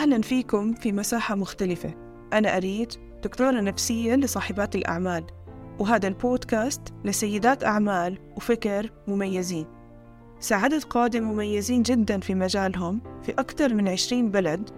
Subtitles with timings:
[0.00, 1.94] أهلا فيكم في مساحة مختلفة.
[2.32, 5.24] أنا أريد دكتورة نفسية لصاحبات الأعمال
[5.78, 9.66] وهذا البودكاست لسيدات أعمال وفكر مميزين.
[10.38, 14.70] ساعدت قادة مميزين جدا في مجالهم في أكثر من 20 بلد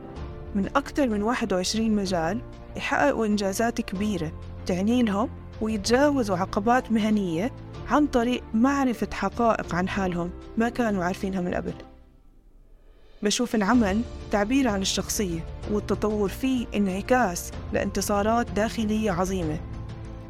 [0.54, 2.42] من أكثر من 21 مجال
[2.76, 4.32] يحققوا إنجازات كبيرة
[4.66, 5.28] تعني لهم
[5.60, 7.52] ويتجاوزوا عقبات مهنية
[7.90, 11.91] عن طريق معرفة حقائق عن حالهم ما كانوا عارفينها من قبل.
[13.22, 19.58] بشوف العمل تعبير عن الشخصية والتطور فيه انعكاس لانتصارات داخلية عظيمة.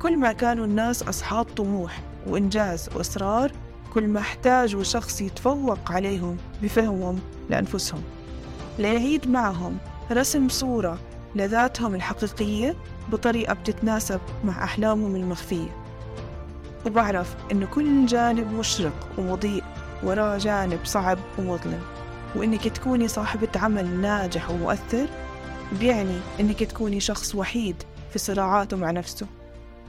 [0.03, 3.53] كل ما كانوا الناس أصحاب طموح وإنجاز وإصرار
[3.95, 7.19] كل ما احتاجوا شخص يتفوق عليهم بفهمهم
[7.51, 8.03] لأنفسهم.
[8.79, 9.79] ليعيد معهم
[10.11, 10.99] رسم صورة
[11.35, 12.77] لذاتهم الحقيقية
[13.13, 15.77] بطريقة بتتناسب مع أحلامهم المخفية.
[16.87, 19.65] وبعرف إنه كل جانب مشرق ومضيء
[20.03, 21.81] وراه جانب صعب ومظلم.
[22.37, 25.07] وإنك تكوني صاحبة عمل ناجح ومؤثر
[25.81, 27.77] بيعني إنك تكوني شخص وحيد
[28.13, 29.27] في صراعاته مع نفسه.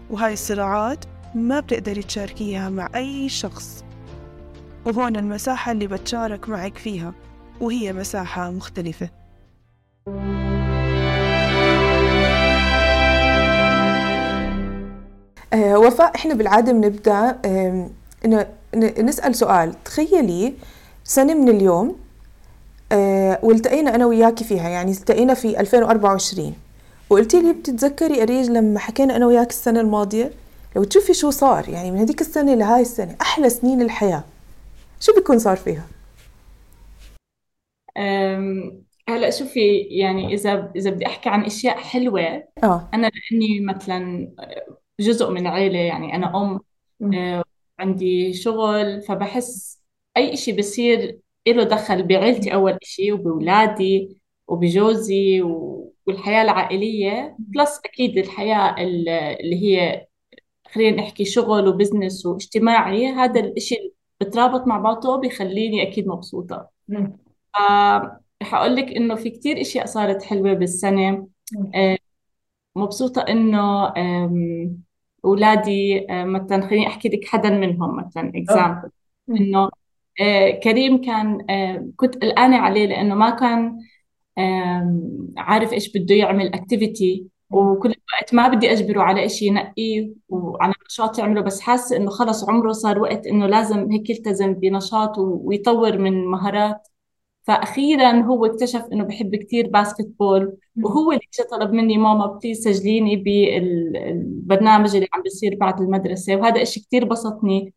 [0.09, 3.83] وهاي الصراعات ما بتقدري تشاركيها مع أي شخص.
[4.85, 7.13] وهون المساحة اللي بتشارك معك فيها
[7.61, 9.09] وهي مساحة مختلفة.
[15.53, 17.89] آه وفاء إحنا بالعادة بنبدأ آه
[18.99, 19.83] نسأل سؤال.
[19.83, 20.53] تخيلي
[21.03, 22.02] سنة من اليوم
[23.43, 26.53] والتقينا أنا وياكي فيها يعني التقينا في 2024
[27.09, 30.31] وقلتي لي بتتذكري أريج لما حكينا أنا وياك السنة الماضية؟
[30.75, 34.23] لو تشوفي شو صار يعني من هذيك السنة لهاي السنة أحلى سنين الحياة.
[34.99, 35.85] شو بيكون صار فيها؟
[39.09, 42.89] هلأ شوفي يعني إذا إذا بدي أحكي عن أشياء حلوة آه.
[42.93, 44.31] أنا لأني مثلا
[44.99, 46.59] جزء من عيلة يعني أنا أم
[47.15, 47.43] آه،
[47.79, 49.79] عندي شغل فبحس
[50.17, 55.41] أي شيء بصير له دخل بعيلتي أول شيء وبولادي وبجوزي
[56.07, 60.07] والحياة العائلية plus أكيد الحياة اللي هي
[60.71, 66.69] خلينا نحكي شغل و business واجتماعي هذا الشيء بترابط مع بعضه بيخليني أكيد مبسوطة.
[68.43, 71.27] رح أقول لك إنه في كتير إشياء صارت حلوة بالسنة.
[71.75, 71.97] آه،
[72.75, 73.93] مبسوطة إنه
[75.25, 78.89] أولادي آه، مثلا خليني أحكي لك حدا منهم مثلا example
[79.29, 79.69] إنه آه،
[80.63, 81.37] كريم كان
[81.95, 83.77] كنت قلقانة عليه لأنه ما كان
[85.37, 91.19] عارف إيش بده يعمل activity وكل الوقت ما بدي أجبره على شيء ينقيه وعلى نشاط
[91.19, 96.25] يعمله بس حاسة إنه خلص عمره صار وقت إنه لازم هيك يلتزم بنشاط ويطور من
[96.25, 96.87] مهارات.
[97.43, 103.15] فاخيرا هو اكتشف إنه بحب كثير basketball وهو اللي اجى طلب مني ماما please سجليني
[103.15, 106.35] بالبرنامج اللي عم بيصير بعد المدرسة.
[106.35, 107.73] وهذا إشي كثير بسطني.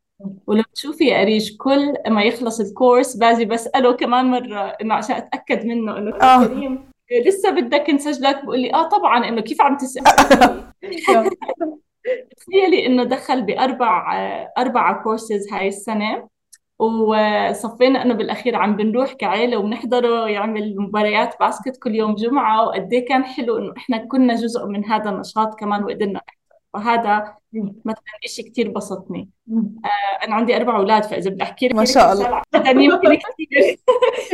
[0.46, 5.16] ولما تشوفي يا أريج كل ما يخلص ال course باجي بسأله كمان مرة إنه عشان
[5.16, 6.46] أتأكد منه إنه آه.
[6.46, 6.90] كريم.
[7.26, 10.04] لسه بدك نسجلك بقول لي آه طبعا إنه كيف عم تسأل؟
[12.36, 14.12] تخيلي إنه دخل بأربع
[14.58, 16.28] أربع كورسز هاي السنة.
[16.78, 22.66] وصفينا إنه بالأخير عم بنروح كعائله وبنحضره يعمل مباريات باسكت كل يوم جمعة.
[22.66, 26.20] وقد إيه كان حلو إنه إحنا كنا جزء من هذا النشاط كمان وقدرنا
[26.78, 27.34] فهذا
[27.84, 29.28] مثلا شيء كثير بسطني.
[29.50, 32.42] آه أنا عندي أربع أولاد فإذا بدي أحكي لك ما شاء الله.
[32.66, 33.78] يمكن كثير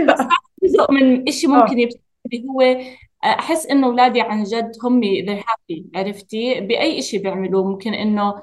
[0.64, 2.76] جزء من شيء ممكن يبسطني هو
[3.24, 8.40] أحس إنه أولادي عن جد هم they're happy عرفتي؟ بأي شيء بيعملوه ممكن إنه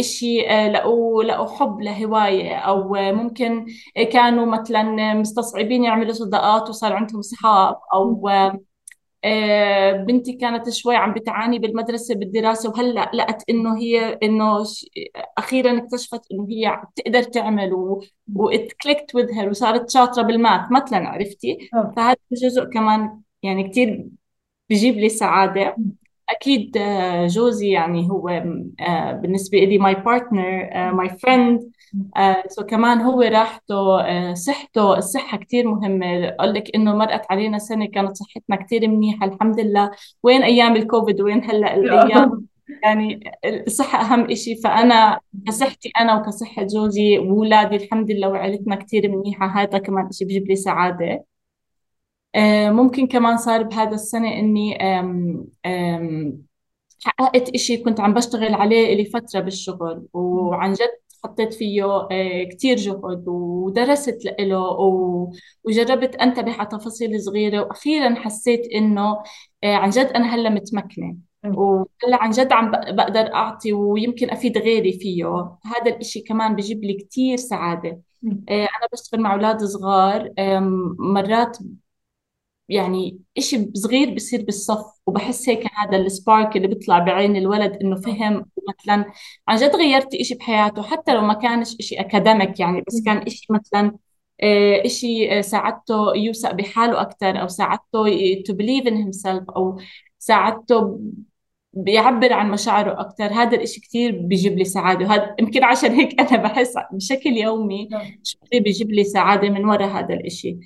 [0.00, 3.66] شيء آه، لقوا لقوا حب لهواية أو ممكن
[4.12, 8.60] كانوا مثلا مستصعبين يعملوا صداقات وصار عندهم اصحاب أو آه،
[10.06, 14.64] بنتي كانت شوي عم بتعاني بالمدرسة بالدراسة وهلأ لقت إنه هي إنه
[15.38, 17.96] أخيرا اكتشفت إنه هي بتقدر تعمل
[18.34, 21.92] what clicked with her وصارت شاطرة بال math مثلا عرفتي آه.
[21.96, 24.06] فهذا جزء كمان يعني كثير
[24.70, 25.76] بجيب لي سعادة
[26.30, 28.42] أكيد آه، جوزي يعني هو
[29.22, 31.70] بالنسبة لي my partner my friend
[32.48, 36.28] so كمان هو راحته آه، صحته الصحة كثير مهمة.
[36.28, 39.90] أقول لك إنه مرقت علينا سنة كانت صحتنا كثير منيحة الحمد لله.
[40.22, 42.46] وين أيام الكوفيد؟ وين هلأ الأيام؟
[42.84, 43.20] يعني
[43.66, 44.56] الصحة أهم إشي.
[44.56, 49.46] فأنا كصحتي أنا وكصحة جوزي وأولادي الحمد لله وعائلتنا كثير منيحة.
[49.46, 51.06] هذا كمان إشي بجيب لي سعادة.
[51.06, 51.24] آه،
[52.70, 54.78] ممكن كمان صار بهذا السنة إني
[57.04, 60.90] حققت إشي كنت عم بشتغل عليه لي فترة بالشغل وعن جد
[61.24, 64.70] حطيت فيه آه، كتير جهد ودرست له
[65.64, 69.22] وجربت أنتبه على تفاصيل صغيرة وأخيرا حسيت إنه
[69.64, 74.92] آه، عن جد أنا هلأ متمكنة وهلأ عن جد عم بقدر أعطي ويمكن أفيد غيري
[74.92, 75.56] فيه.
[75.64, 78.00] هذا الإشي كمان بجيب لي كتير سعادة.
[78.48, 80.32] آه، أنا بشتغل مع أولاد صغار
[80.98, 81.58] مرات
[82.70, 88.46] يعني إشي صغير بصير بالصف وبحس هيك هذا السبارك اللي بيطلع بعين الولد إنه فهم
[88.68, 89.12] مثلا
[89.48, 93.46] عن جد غيرت إشي بحياته حتى لو ما كانش إشي أكاديميك يعني بس كان إشي
[93.50, 93.98] مثلا
[94.42, 98.04] آه، إشي آه، ساعدته يوثق بحاله أكثر أو ساعدته
[98.48, 99.80] to believe in himself أو
[100.18, 101.00] ساعدته
[101.72, 106.42] بيعبر عن مشاعره أكثر هذا الإشي كثير بيجيب لي سعادة وهذا يمكن عشان هيك أنا
[106.42, 107.88] بحس بشكل يومي
[108.22, 110.58] شغلي بيجيب لي سعادة من وراء هذا الإشي.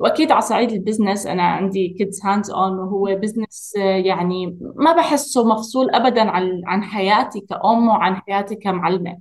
[0.00, 5.44] وأكيد على صعيد ال business أنا عندي Kids Hands On وهو business يعني ما بحسه
[5.44, 9.18] مفصول ابدا عن عن حياتي كأم وعن حياتي كمعلمة.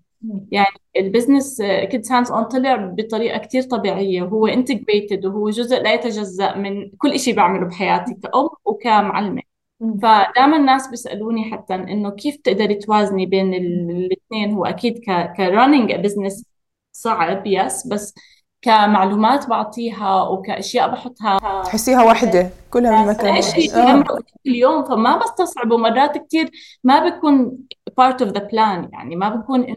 [0.52, 5.94] يعني ال business Kids Hands On طلع بطريقة كتير طبيعية وهو integrated وهو جزء لا
[5.94, 9.42] يتجزأ من كل شيء بعمله بحياتي كأم وكمعلمة.
[9.82, 15.00] فدائما الناس بيسألوني حتى إنه كيف تقدري توازني بين الاثنين هو أكيد
[15.38, 16.46] ك running business
[16.92, 18.14] صعب yes بس
[18.62, 21.62] كمعلومات بعطيها وكأشياء بحطها.
[21.64, 23.26] تحسيها وحده كلها واحد.
[23.26, 24.04] آه.
[24.48, 26.52] اليوم فما بستصعب ومرات كثير
[26.84, 27.58] ما بكون
[28.02, 29.76] part of the plan يعني ما بكون إنه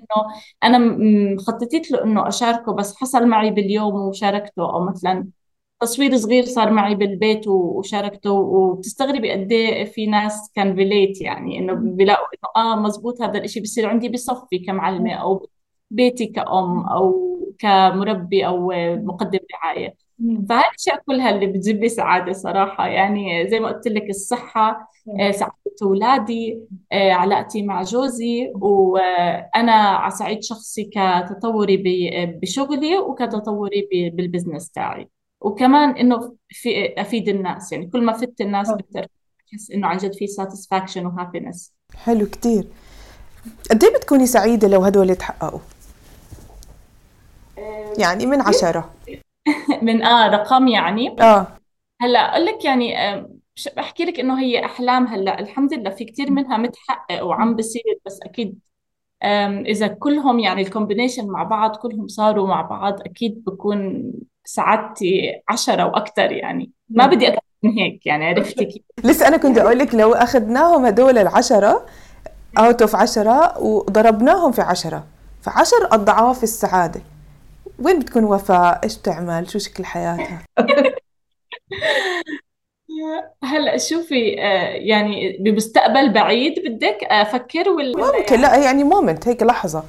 [0.64, 0.78] أنا
[1.34, 4.62] مخططت له إنه أشاركه بس حصل معي باليوم وشاركته.
[4.62, 5.26] أو مثلا
[5.80, 8.32] تصوير صغير صار معي بالبيت وشاركته.
[8.32, 13.62] وبتستغربي قد إيه في ناس can relate يعني إنه بيلاقوا إنه آه مزبوط هذا الشيء
[13.62, 15.48] بصير عندي بصفي كمعلمة أو
[15.90, 19.94] بيتي كأم أو كمربي أو مقدم رعاية
[20.48, 22.86] فهاي الأشياء كلها اللي بتجيب لي سعادة صراحة.
[22.86, 24.90] يعني زي ما قلت لك الصحة
[25.20, 26.58] آه، سعادة أولادي
[26.92, 31.82] آه، علاقتي مع جوزي وأنا على صعيد شخصي كتطوري
[32.42, 35.08] بشغلي وكتطوري بال business تاعي.
[35.40, 37.72] وكمان إنه في أفيد الناس.
[37.72, 39.06] يعني كل ما فدت الناس بكتر
[39.52, 42.64] بحس إنه عن جد في satisfaction و happiness حلو كتير.
[43.70, 45.60] قد إيه بتكوني سعيدة لو هدول يتحققوا؟
[47.98, 48.90] يعني من عشرة.
[49.82, 51.22] من آه رقم يعني.
[51.22, 51.46] آه.
[52.00, 52.94] هلا أقول لك يعني
[53.76, 55.40] بحكي لك إنه هي أحلام هلا.
[55.40, 58.58] الحمد لله في كثير منها متحقق وعم بصير بس أكيد
[59.66, 64.12] إذا كلهم يعني الكومبينيشن مع بعض كلهم صاروا مع بعض أكيد بكون
[64.44, 66.70] سعادتي عشرة وأكثر يعني.
[66.88, 70.84] ما بدي أكثر من هيك يعني عرفتي كيف؟ لسه أنا كنت أقول لك لو أخذناهم
[70.84, 71.86] هدول العشرة
[72.58, 75.04] out of عشرة وضربناهم في عشرة.
[75.42, 77.00] فعشر أضعاف السعادة.
[77.78, 80.42] وين بتكون وفاء؟ إيش بتعمل؟ شو شكل حياتها؟
[83.44, 89.84] هلا شوفي آه، يعني بمستقبل بعيد بدك أفكر ولا ممكن لا يعني moment هيك لحظة.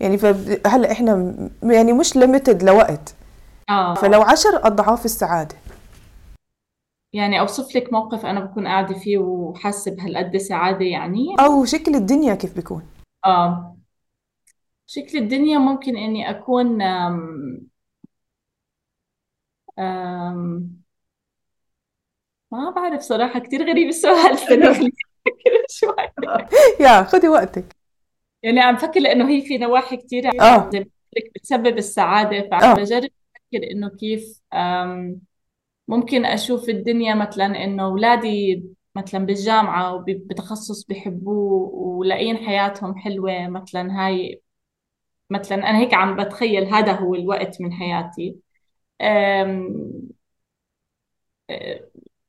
[0.00, 0.18] يعني
[0.66, 3.14] هلا إحنا يعني مش limited لوقت.
[3.68, 3.94] آه.
[3.94, 5.56] فلو عشر أضعاف السعادة.
[7.12, 11.26] يعني أوصف لك موقف أنا بكون قاعدة فيه وحاسة بهالقد سعادة يعني.
[11.40, 12.82] أو شكل الدنيا كيف بيكون.
[13.26, 13.75] آه.
[14.86, 17.66] شكل الدنيا ممكن إني أكون أم
[19.78, 20.76] أم
[22.52, 24.38] ما بعرف صراحة كتير غريب السؤال.
[24.48, 25.94] خليني أفكر شوي.
[26.80, 27.76] يا خذي وقتك.
[28.42, 30.26] يعني عم فكر لأنه هي في نواحي كتير.
[30.26, 30.58] آه.
[30.58, 30.70] ما
[31.16, 32.74] لك بتسبب السعادة فعم آه.
[32.74, 34.42] بجرب أفكر إنه كيف
[35.88, 38.64] ممكن أشوف الدنيا مثلا إنه أولادي
[38.96, 44.42] مثلا بالجامعة وبتخصص بحبوه ولاقيين حياتهم حلوة مثلا هاي
[45.30, 48.36] مثلا أنا هيك عم بتخيل هذا هو الوقت من حياتي.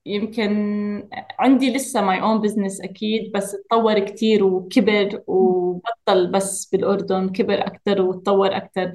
[0.05, 1.09] يمكن
[1.39, 8.01] عندي لسه my own business أكيد بس تطور كتير وكبر وبطل بس بالأردن كبر أكثر
[8.01, 8.91] وتطور أكثر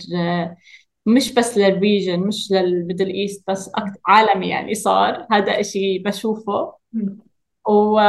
[1.07, 3.71] مش بس لل region مش لل Middle East بس
[4.07, 5.27] عالمي يعني صار.
[5.33, 6.75] هذا إشي بشوفه.
[7.69, 8.01] و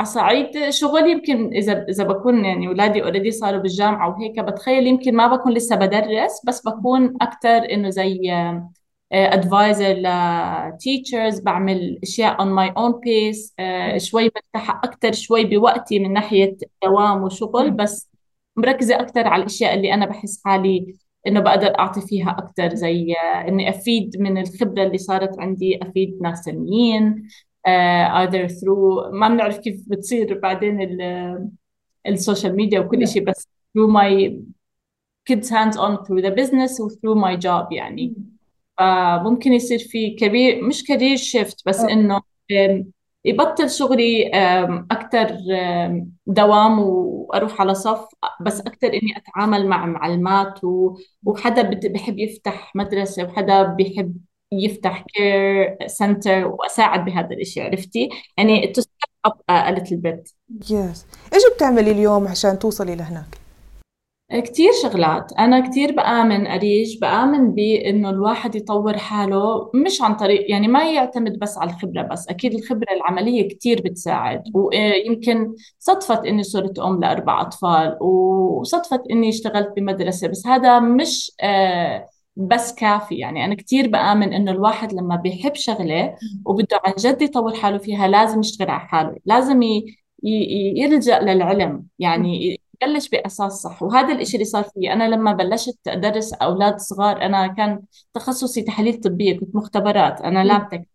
[0.00, 5.16] على صعيد شغل يمكن إذا إذا بكون يعني أولادي already صاروا بالجامعة وهيك بتخيل يمكن
[5.16, 8.20] ما بكون لسه بدرس بس بكون أكثر إنه زي
[9.12, 13.54] advisor ل teachers بعمل أشياء on my own pace
[13.96, 18.10] شوي برتاح أكثر شوي بوقتي من ناحية دوام وشغل بس
[18.56, 23.14] مركزة أكثر على الأشياء اللي أنا بحس حالي إنه بقدر أعطي فيها أكثر زي
[23.48, 27.47] إني أفيد من الخبرة اللي صارت عندي أفيد ناس ثانيين uh,
[28.10, 30.98] either through ما بنعرف كيف بتصير بعدين
[32.06, 33.48] ال social media وكل شيء بس
[33.78, 34.32] through my
[35.30, 38.14] Kids Hands On through the business و through my job يعني.
[38.78, 42.20] فممكن يصير في كبير مش career shift بس إنه
[43.24, 44.30] يبطل شغلي
[44.90, 45.36] أكثر
[46.26, 48.08] دوام وأروح على صف
[48.40, 50.60] بس أكثر إني أتعامل مع معلمات
[51.24, 54.16] وحدا بحب يفتح مدرسة وحدا بيحب
[54.52, 60.34] يفتح care center وأساعد بهذا الشيء عرفتي؟ يعني to step up a little bit.
[60.70, 63.38] yes إيش بتعملي اليوم عشان توصلي لهناك؟
[64.32, 65.32] كتير شغلات.
[65.32, 71.38] أنا كتير بآمن أريج بآمن بإنه الواحد يطور حاله مش عن طريق يعني ما يعتمد
[71.38, 74.42] بس على الخبرة بس أكيد الخبرة العملية كتير بتساعد.
[74.54, 82.08] ويمكن صدفت إني صرت أم لأربع أطفال وصدفت إني اشتغلت بمدرسة بس هذا مش آه،
[82.38, 83.14] بس كافي.
[83.14, 88.08] يعني أنا كتير بآمن إنه الواحد لما بيحب شغلة وبده عن جد يطور حاله فيها
[88.08, 89.16] لازم يشتغل على حاله.
[89.24, 89.60] لازم
[90.76, 91.84] يلجأ للعلم.
[91.98, 93.82] يعني بلش بأساس صح.
[93.82, 97.80] وهذا الإشي اللي صار فيه أنا لما بلشت أدرس أولاد صغار أنا كان
[98.14, 99.38] تخصصي تحاليل طبية.
[99.40, 100.20] كنت مختبرات.
[100.20, 100.88] أنا lab tech.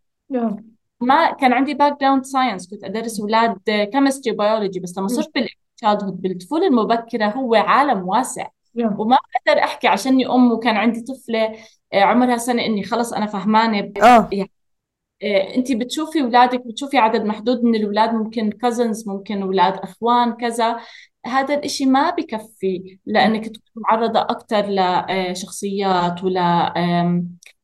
[1.00, 3.56] ما كان عندي background science كنت أدرس أولاد
[3.92, 8.46] chemistry و biology بس لما صرت بال childhood بالطفولة المبكرة هو عالم واسع.
[8.76, 11.56] وما بقدر أحكي عشاني أم وكان عندي طفلة
[11.92, 13.92] آه، عمرها سنة إني خلص أنا فهمانة.
[14.02, 14.28] آه.
[14.32, 14.50] يعني
[15.22, 20.76] آه، انت بتشوفي أولادك بتشوفي عدد محدود من الأولاد ممكن كازنز ممكن أولاد إخوان كذا.
[21.26, 26.74] هذا الإشي ما بكفي لأنك تكون معرضة أكثر لشخصيات ولا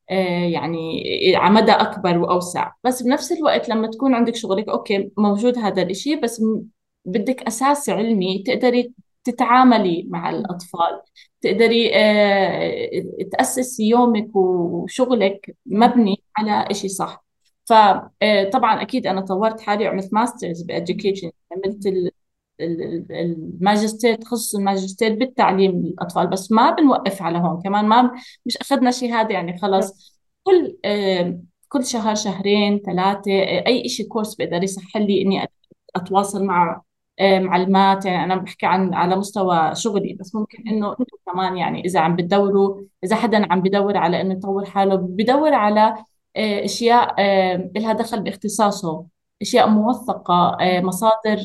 [0.09, 1.03] آه، يعني
[1.35, 2.71] على مدى أكبر وأوسع.
[2.83, 6.41] بس بنفس الوقت لما تكون عندك شغلك أوكي موجود هذا الإشي بس
[7.05, 11.01] بدك أساس علمي تقدري تتعاملي مع الأطفال.
[11.41, 17.25] تقدري آه، تأسسي يومك وشغلك مبني على إشي صح.
[17.65, 22.11] فطبعا آه، أكيد أنا طورت حالي وعملت masters ب education عملت
[23.11, 27.61] الماجستير تخصص الماجستير بالتعليم للأطفال بس ما بنوقف على هون.
[27.63, 28.11] كمان ما
[28.45, 30.13] مش أخذنا شهاده يعني خلص
[30.43, 30.77] كل
[31.69, 33.31] كل شهر شهرين ثلاثة
[33.67, 35.49] أي شيء كورس بيقدر يسهل لي إني
[35.95, 36.81] أتواصل مع
[37.21, 41.99] معلمات يعني أنا بحكي عن على مستوى شغلي بس ممكن إنه أنتم كمان يعني إذا
[41.99, 45.95] عم بتدوروا إذا حدا عم بدور على إنه يطور حاله بدور على
[46.35, 47.15] آه، أشياء
[47.75, 49.05] لها دخل باختصاصه
[49.41, 51.39] أشياء موثقة آه، مصادر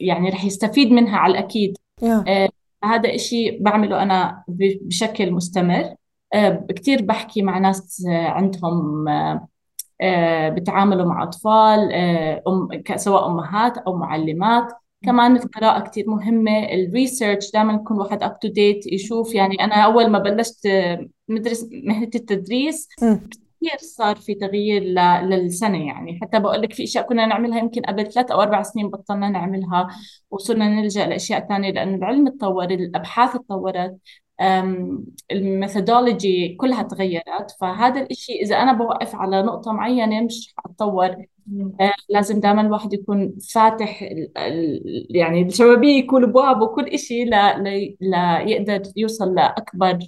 [0.00, 2.50] يعني رح يستفيد منها على الأكيد yeah.
[2.84, 5.94] هذا إشي بعمله أنا بشكل مستمر
[6.34, 9.04] آه، كثير بحكي مع ناس عندهم
[10.48, 11.92] بتعاملوا مع أطفال
[12.48, 14.72] أم سواء أمهات أو معلمات.
[15.04, 19.74] كمان القراءة كثير مهمة ال research دائما يكون واحد up to date يشوف يعني أنا
[19.74, 20.68] أول ما بلشت
[21.28, 22.88] مدرس مهنة التدريس
[23.60, 24.82] كثير صار في تغيير
[25.22, 26.18] للسنة يعني.
[26.22, 29.88] حتى بقول لك في أشياء كنا نعملها يمكن قبل ثلاث أو أربع سنين بطلنا نعملها
[30.30, 33.96] وصرنا نلجأ لأشياء ثانية لأنه العلم تطور الأبحاث تطورت
[35.30, 37.56] ال methodology كلها تغيرت.
[37.60, 41.16] فهذا الإشي إذا أنا بوقف على نقطة معينة مش حأتطور
[41.80, 44.02] آه، لازم دائما الواحد يكون فاتح
[45.10, 47.30] يعني الشبابيك والابواب وكل شيء
[48.00, 49.98] ليقدر يوصل لأكبر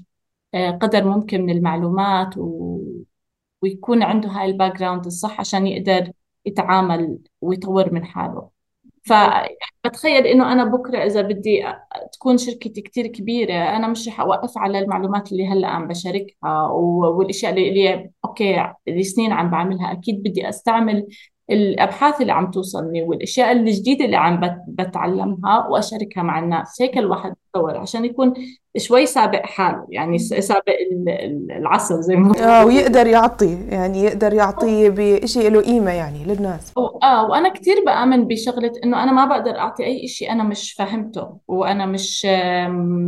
[0.55, 2.79] آه، قدر ممكن من المعلومات و
[3.63, 6.13] ويكون عنده هاي ال background الصح عشان يقدر
[6.47, 8.52] يتعامل ويطور من حاله.
[9.03, 11.65] فبتخيل إنه أنا بكرة إذا بدي
[12.13, 16.67] تكون شركتي كتير كبيرة أنا مش رح أوقف على المعلومات اللي هلأ عم بشاركها
[17.17, 21.07] والأشياء اللي, اللي أوكي اللي سنين عم بعملها أكيد بدي أستعمل
[21.51, 27.77] الأبحاث اللي عم توصلني والأشياء الجديدة اللي عم بتعلمها وأشاركها مع الناس هيك الواحد يتطور
[27.77, 28.35] عشان يكون
[28.77, 30.73] شوي سابق حاله يعني سابق
[31.57, 36.73] العصر زي ما آه ويقدر يعطي يعني يقدر يعطي بشيء له قيمة يعني للناس.
[37.03, 41.39] آه وأنا كثير بآمن بشغلة إنه أنا ما بقدر أعطي أي شيء أنا مش فهمته
[41.49, 42.27] وأنا مش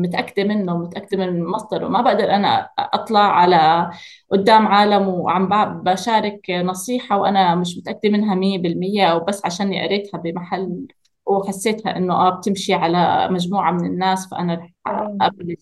[0.03, 1.89] متأكدة منه متأكدة من مصدره.
[1.89, 3.91] ما بقدر أنا أطلع على
[4.33, 5.49] قدام عالم وعم
[5.83, 10.87] بشارك نصيحة وأنا مش متأكدة منها 100% أو بس عشاني قريتها بمحل
[11.26, 14.73] وحسيتها إنه آه بتمشي على مجموعة من الناس فأنا رح
[15.21, 15.57] اقبل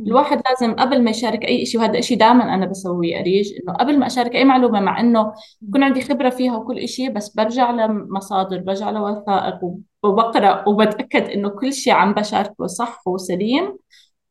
[0.00, 3.98] الواحد لازم قبل ما يشارك أي شيء وهذا شيء دائما أنا بسويه أريج إنه قبل
[3.98, 5.32] ما أشارك أي معلومة مع إنه
[5.62, 9.60] يكون عندي خبرة فيها وكل شيء بس برجع لمصادر برجع لوثائق
[10.02, 13.78] وبقرأ وبتأكد إنه كل شيء عم بشاركه صح وسليم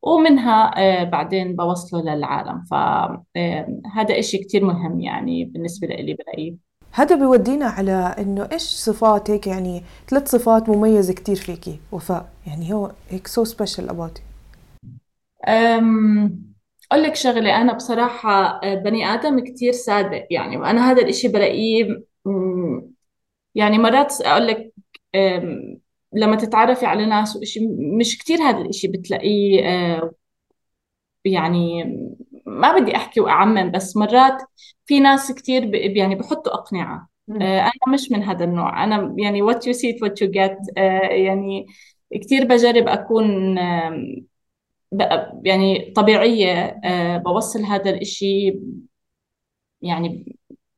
[0.02, 2.64] ومنها آه بعدين بوصله للعالم.
[2.70, 6.56] فهذا آه إشي كتير مهم يعني بالنسبة لي برأيي.
[6.96, 12.92] هذا بيودينا على إنه إيش صفاتك يعني ثلاث صفات مميزة كثير فيكي؟ وفاء يعني هو
[13.10, 14.22] هيك so special about
[16.92, 22.02] أقول لك شغلة أنا بصراحة آه، بني آدم كتير صادق يعني وأنا هذا الإشي بلاقيه
[23.54, 24.72] يعني مرات أقول لك
[26.12, 27.60] لما تتعرفي على ناس وإشي
[28.00, 30.12] مش كتير هذا الإشي بتلاقيه آه،
[31.24, 31.84] يعني
[32.46, 34.42] ما بدي أحكي وأعمم بس مرات
[34.86, 37.08] في ناس كثير يعني بحطوا أقنعة.
[37.30, 38.84] آه، أنا مش من هذا النوع.
[38.84, 40.72] أنا يعني what you see what you get.
[40.78, 41.66] آه، يعني
[42.22, 43.58] كثير بجرب أكون
[45.44, 48.58] يعني طبيعية آه، بوصل هذا الإشي.
[49.82, 50.36] يعني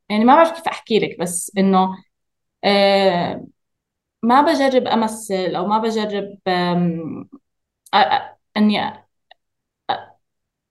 [0.09, 1.89] يعني ما بعرف كيف أحكي لك بس إنه
[4.23, 6.39] ما بجرب أمثل أو ما بجرب
[8.57, 9.06] إني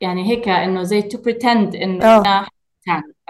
[0.01, 2.45] يعني هيك إنه زي to pretend إنه آه.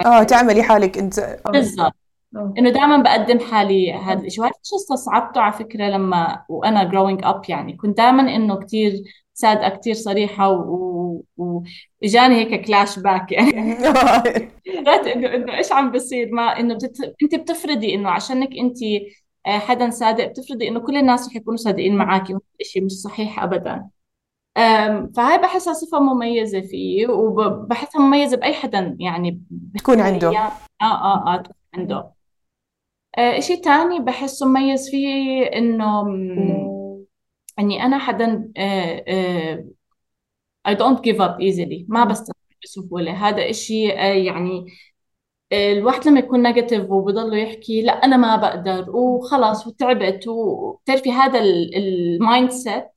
[0.06, 1.40] آه تعملي حالك أنت.
[1.50, 1.96] بالضبط.
[2.36, 2.54] آه.
[2.58, 7.42] إنه دائما بقدم حالي هذا الشيء وهذا الشيء استصعبته على فكرة لما وأنا growing up
[7.50, 7.78] يعني.
[7.78, 9.04] كنت دائما إنه كثير
[9.34, 10.50] صادقه كثير صريحة
[11.38, 13.52] وإجاني هيك كلاش باك يعني.
[15.16, 17.16] إنه إنه إيش عم بصير؟ ما إنه بتت...
[17.24, 18.78] أنت بتفرضي إنه عشانك أنت
[19.48, 23.44] آه، حدا صادق بتفرضي إنه كل الناس رح يكونوا صادقين معك وهذا الشيء مش صحيح
[23.44, 23.90] ابدا.
[24.58, 29.42] أم، فهاي بحسها صفة مميزة فيه وبحسها مميزة بأي حدا يعني
[29.80, 30.30] تكون عنده.
[30.38, 32.12] آه آه آه تكون عنده.
[33.18, 37.06] آه شيء تاني بحسه مميز فيه إنه م،
[37.60, 39.66] إني أنا حدا آه آه
[40.68, 43.12] I don't give up easily ما بستسلم بسهولة.
[43.30, 43.42] هذا
[43.92, 44.66] آه يعني آه،
[45.54, 52.52] الواحد لما يكون negative وبضله يحكي لا أنا ما بقدر وخلاص وتعبت وبتعرفي هذا ال
[52.52, 52.92] mindset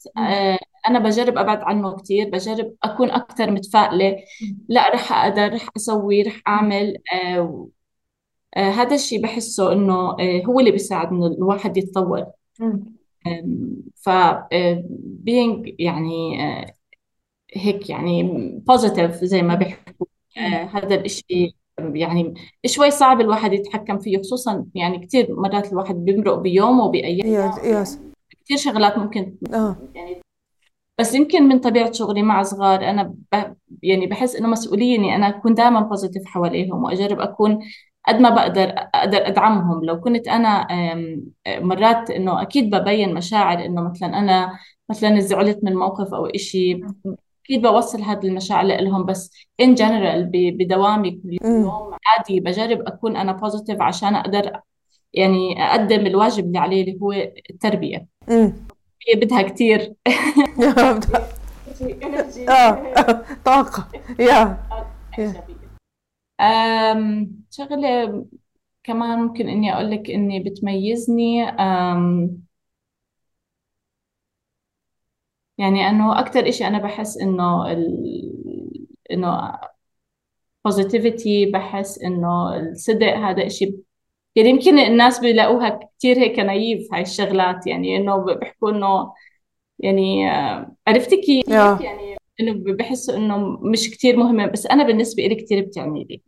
[0.89, 4.17] أنا بجرب أبعد عنه كثير بجرب أكون أكثر متفائلة
[4.69, 7.69] لا رح أقدر رح أسوي رح أعمل آه
[8.57, 12.27] آه هذا الشيء بحسه إنه آه هو اللي بيساعد انه الواحد يتطور.
[13.97, 14.85] ف آه،
[15.29, 16.75] being يعني آه
[17.57, 18.23] هيك يعني
[18.67, 20.07] positive زي ما بيحكوا.
[20.39, 22.35] آه هذا الشيء يعني
[22.67, 27.99] شوي صعب الواحد يتحكم فيه خصوصا يعني كثير مرات الواحد بيمرق بيومه وبأيام yes
[28.45, 29.77] كثير شغلات ممكن آه.
[29.95, 30.23] يعني
[30.99, 33.55] بس يمكن من طبيعة شغلي مع صغار أنا ب...
[33.83, 37.59] يعني بحس إنه مسؤولية إني أنا أكون دائما positive حواليهم وأجرب أكون
[38.09, 39.85] قد ما بقدر أقدر أدعمهم.
[39.85, 40.67] لو كنت أنا
[41.47, 44.59] مرات إنه أكيد ببين مشاعر إنه مثلا أنا
[44.91, 46.81] مثلا زعلت من موقف أو إشي.
[47.49, 49.31] أكيد بوصل هذه المشاعر لهم بس
[49.63, 51.39] in general ب- بدوامي كل.
[51.45, 54.61] يوم عادي بجرب أكون أنا بوزيتيف عشان أقدر
[55.15, 57.13] يعني أقدم الواجب اللي عليه اللي هو
[57.51, 58.53] التربية أمم.
[59.09, 59.95] هي بدها كتير
[62.49, 63.89] آه طاقة
[64.19, 64.59] يا
[65.19, 65.45] يا.
[66.41, 68.25] أم شغلة
[68.85, 72.39] كمان ممكن إني أقول لك إني بتميزني أم
[75.59, 77.17] يعني إنه أكتر إشي أنا بحس
[77.73, 78.89] ال...
[79.11, 79.59] إنه
[80.69, 83.75] positivity بحس إنه الصدق هذا إشي
[84.37, 89.13] يعني يمكن الناس بيلاقوها كتير هيك نايف هاي الشغلات يعني إنه بيحكوا إنه
[89.79, 91.79] يعني آه، عرفتي كيف يا.
[91.83, 96.23] يعني إنه بحسوا إنه مش كتير مهمة بس أنا بالنسبة إلي كتير بتعني لي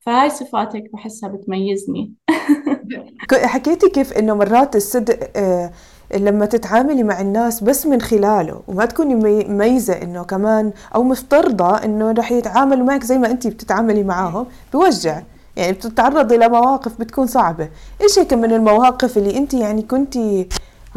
[0.00, 2.12] فهاي صفاتك بحسها بتميزني
[3.32, 5.72] حكيتي كيف إنه مرات الصدق آه،
[6.14, 11.84] لما تتعاملي مع الناس بس من خلاله وما تكوني مي- مميزة إنه كمان أو مفترضة
[11.84, 15.22] إنه رح يتعاملوا معك زي ما انت بتتعاملي معاهم بوجع.
[15.56, 17.68] يعني بتتعرضي لمواقف بتكون صعبة.
[18.02, 20.48] إيش هيك من المواقف اللي انت يعني كنتي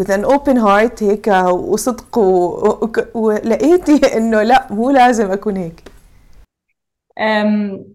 [0.01, 5.83] with an open heart هيك وصدق و- و- ولقيتي إنه لا مو لازم أكون هيك؟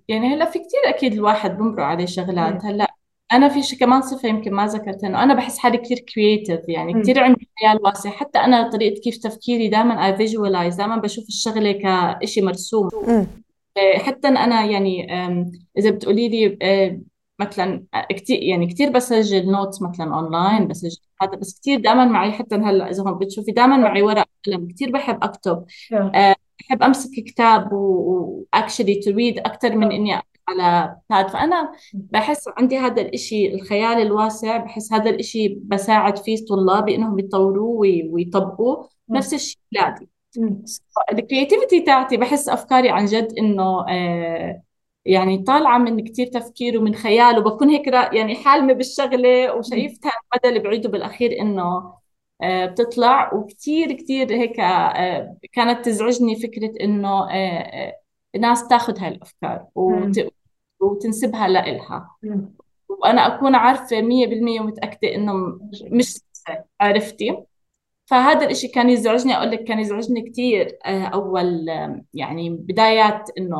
[0.08, 2.64] يعني هلأ في كتير أكيد الواحد بمرق عليه شغلات.
[2.64, 2.94] هلأ
[3.32, 6.94] أنا في شيء كمان صفة يمكن ما ذكرت إنه أنا بحس حالي كتير creative يعني
[6.94, 7.02] مم.
[7.02, 11.72] كتير عندي خيال واسع حتى أنا طريقة كيف تفكيري دائما I visualize دائما بشوف الشغلة
[12.22, 12.88] كشيء مرسوم.
[13.08, 15.12] أه، حتى أنا يعني
[15.78, 17.00] إذا بتقولي لي أه،
[17.38, 22.54] مثلا كتير يعني كتير بسجل notes مثلا اونلاين بسجل هذا بس كتير دائما معي حتى
[22.54, 25.64] هلأ إذا هم بتشوفي دائما معي ورق وقلم كتير بحب أكتب
[26.60, 32.78] بحب أمسك كتاب و actually to read أكثر من إني على pad فأنا بحس عندي
[32.78, 39.34] هذا الإشي الخيال الواسع بحس هذا الإشي بساعد فيه طلابي إنهم يطوروه وي- ويطبقوه نفس
[39.34, 40.08] الشيء اولادي
[41.12, 44.62] الكرياتيفيتي تاعتي بحس أفكاري عن جد إنه آه
[45.04, 50.68] يعني طالعة من كتير تفكير ومن خيال وبكون هيك يعني حالمة بالشغلة وشايفتها المدى اللي
[50.68, 51.94] بعيده بالأخير إنه
[52.42, 53.34] آه، بتطلع.
[53.34, 57.28] وكتير كتير هيك آه، كانت تزعجني فكرة إنه
[58.34, 60.32] الناس تاخذ هاي الأفكار وت-
[60.80, 62.16] وتنسبها لإلها.
[62.88, 65.32] وأنا أكون عارفة مية بالمية ومتأكدة إنه
[65.90, 66.20] مش.
[66.80, 67.44] عرفتي؟
[68.06, 69.36] فهذا الإشي كان يزعجني.
[69.36, 71.68] أقول لك كان يزعجني كتير آه، أول
[72.14, 73.56] يعني بدايات إنه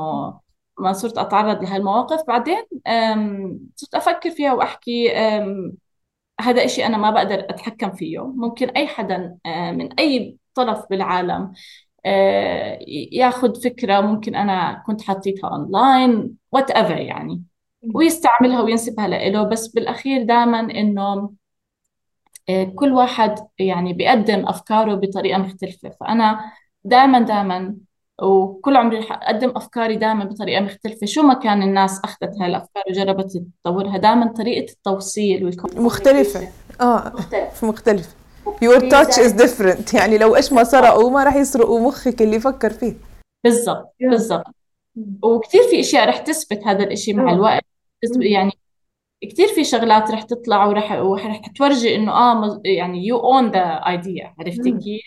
[0.79, 2.21] ما صرت أتعرض لهالمواقف.
[2.29, 2.65] بعدين
[3.77, 5.13] صرت أفكر فيها وأحكي
[6.41, 8.19] هذا إشي أنا ما بقدر أتحكم فيه.
[8.27, 11.53] ممكن أي حدا آه، من أي طرف بالعالم
[13.13, 17.43] ياخذ فكرة ممكن أنا كنت حطيتها online whatever يعني
[17.95, 21.31] ويستعملها وينسبها لإله بس بالأخير دائما إنه
[22.49, 25.91] آه، كل واحد يعني بيقدم أفكاره بطريقة مختلفة.
[26.01, 26.53] فأنا
[26.85, 27.77] دائما دائما
[28.23, 31.07] وكل عمري رح أقدم أفكاري دائما بطريقة مختلفة.
[31.07, 36.49] شو ما كان الناس أخذت هاي الأفكار وجربت تطورها دائما طريقة التوصيل مختلفة.
[36.81, 38.18] آه مختلف مختلف
[38.61, 39.95] your touch is different.
[39.99, 42.95] يعني لو إيش ما سرقوا ما راح يسرقوا مخك اللي فكر فيه.
[43.45, 44.55] بالضبط بالضبط.
[45.23, 47.63] وكثير في أشياء رح تثبت هذا الإشي مع الوقت.
[48.21, 48.53] يعني
[49.23, 54.35] كثير في شغلات رح تطلع ورح ورح تورجي إنه آه يعني you own the idea
[54.39, 55.03] عرفتي كيف؟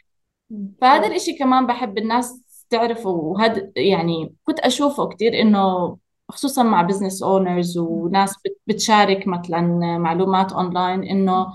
[0.82, 3.10] فهذا الإشي كمان بحب الناس تعرفه.
[3.10, 5.98] وهذا يعني كنت أشوفه كثير إنه
[6.32, 8.36] خصوصا مع business owners وناس
[8.68, 9.62] بتشارك مثلا
[9.98, 11.54] معلومات اونلاين إنه آه،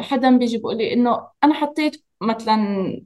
[0.00, 2.56] حدا بيجي بيقول لي إنه أنا حطيت مثلا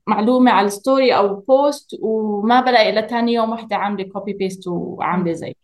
[0.07, 4.69] معلومة على ال story أو post وما بلاقي إلا ثاني يوم وحدة عاملة copy paste
[4.69, 5.57] وعاملة زي.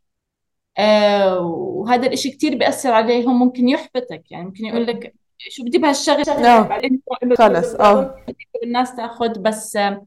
[0.78, 4.22] آه وهذا الإشي كثير بيأثر عليهم ممكن يحبطك.
[4.30, 7.02] يعني ممكن يقول لك شو بدي بهالشغلة؟ بعدين
[7.38, 8.24] خلص آه.
[8.62, 10.06] الناس تأخذ بس آه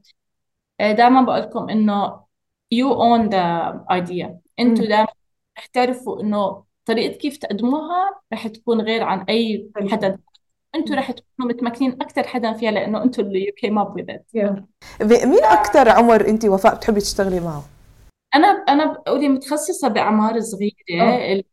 [0.80, 2.20] دائما بقول لكم إنه
[2.74, 4.30] you own the idea.
[4.60, 5.06] أنتوا دائما
[5.58, 10.18] رح تعرفوا إنه طريقة كيف تقدموها رح تكون غير عن أي حدا.
[10.74, 15.44] أنتم رح تكونوا متمكنين أكثر حدا فيها لأنه أنتم اللي you came up with مين
[15.44, 17.64] أكثر عمر انت وفاء بتحبي تشتغلي معه؟
[18.34, 21.44] أنا أنا بقولي متخصصة بأعمار صغيرة أوه.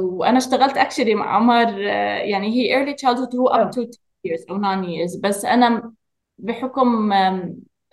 [0.00, 3.90] وأنا اشتغلت actually مع عمر يعني هي early childhood هو up to 10
[4.28, 5.20] years أو 9 years.
[5.20, 5.92] بس أنا
[6.38, 7.12] بحكم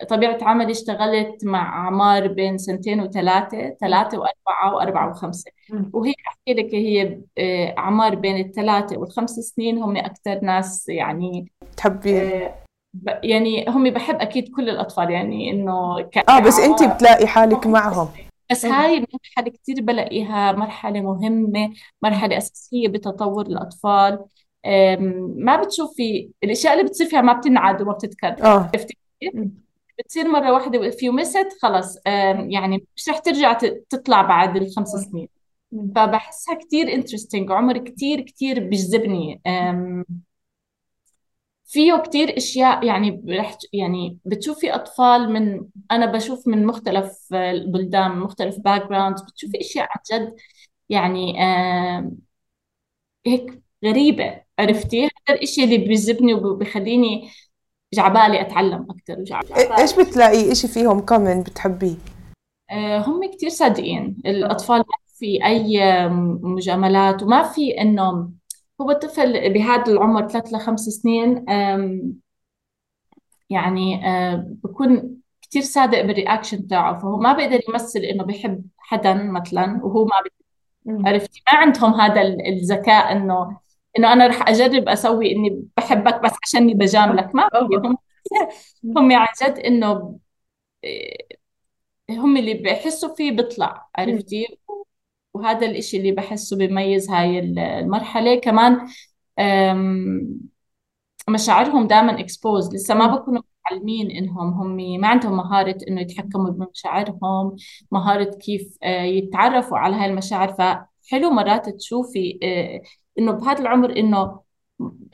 [0.08, 5.50] طبيعة عملي اشتغلت مع أعمار بين سنتين وثلاثة ثلاثة وأربعة وأربعة وخمسة.
[5.92, 12.20] وهي أحكي لك هي آه، أعمار بين الثلاثة والخمس سنين هم أكثر ناس يعني تحبي
[12.20, 12.54] آه،
[13.22, 18.08] يعني هم بحب أكيد كل الأطفال يعني إنه آه بس أنت بتلاقي حالك معهم.
[18.50, 24.24] بس هاي المرحلة كثير بلاقيها مرحلة مهمة مرحلة أساسية بتطور الأطفال.
[25.36, 28.44] ما بتشوفي الأشياء اللي بتصير فيها ما بتنعاد وما بتتكرر.
[28.44, 28.70] آه.
[29.98, 31.98] بتصير واحدة if you miss it خلص.
[32.48, 33.52] يعني مش رح ترجع
[33.90, 35.28] تطلع بعد الخمس سنين.
[35.96, 39.40] فبحسها كتير انترستينج عمر كتير كتير بيجذبني.
[41.64, 48.18] فيه كتير أشياء يعني رح يعني بتشوفي أطفال من أنا بشوف من مختلف البلدان من
[48.20, 50.36] مختلف backgrounds بتشوفي أشياء عن جد
[50.88, 51.34] يعني
[53.26, 54.42] هيك غريبة.
[54.58, 57.30] عرفتي؟ هذا الإشي اللي بيجذبني وبيخليني
[57.94, 61.96] جعبالي أتعلم أكثر وجعبالي إيش بتلاقي إشي فيهم common بتحبيه؟
[62.70, 64.16] آه، هم كثير صادقين.
[64.26, 64.84] الأطفال ما
[65.18, 65.80] في أي
[66.42, 68.30] مجاملات وما في انه
[68.80, 71.44] هو الطفل بهذا العمر ثلاث لخمس سنين
[73.50, 76.98] يعني آه، بكون كثير صادق بالرياكشن تاعه.
[76.98, 80.14] فهو ما بيقدر يمثل إنه بيحب حدا مثلا وهو ما
[81.08, 83.58] عرفتي؟ ما عندهم هذا الذكاء إنه
[83.98, 87.34] إنه أنا رح أجرب أسوي إني بحبك بس عشاني بجاملك.
[87.34, 87.96] ما هم
[88.96, 90.18] هم عن جد إنه
[92.10, 94.58] هم اللي بحسوا فيه بيطلع عرفتي؟
[95.34, 98.34] وهذا الإشي اللي بحسه بيميز هاي المرحلة.
[98.40, 98.86] كمان
[101.28, 107.56] مشاعرهم دائما اكسبوز لسه ما بكونوا متعلمين إنهم هم ما عندهم مهارة إنه يتحكموا بمشاعرهم
[107.90, 110.52] مهارة كيف آه، يتعرفوا على هاي المشاعر.
[110.52, 112.82] فحلو مرات تشوفي آه،
[113.18, 114.40] إنه بهذا العمر إنه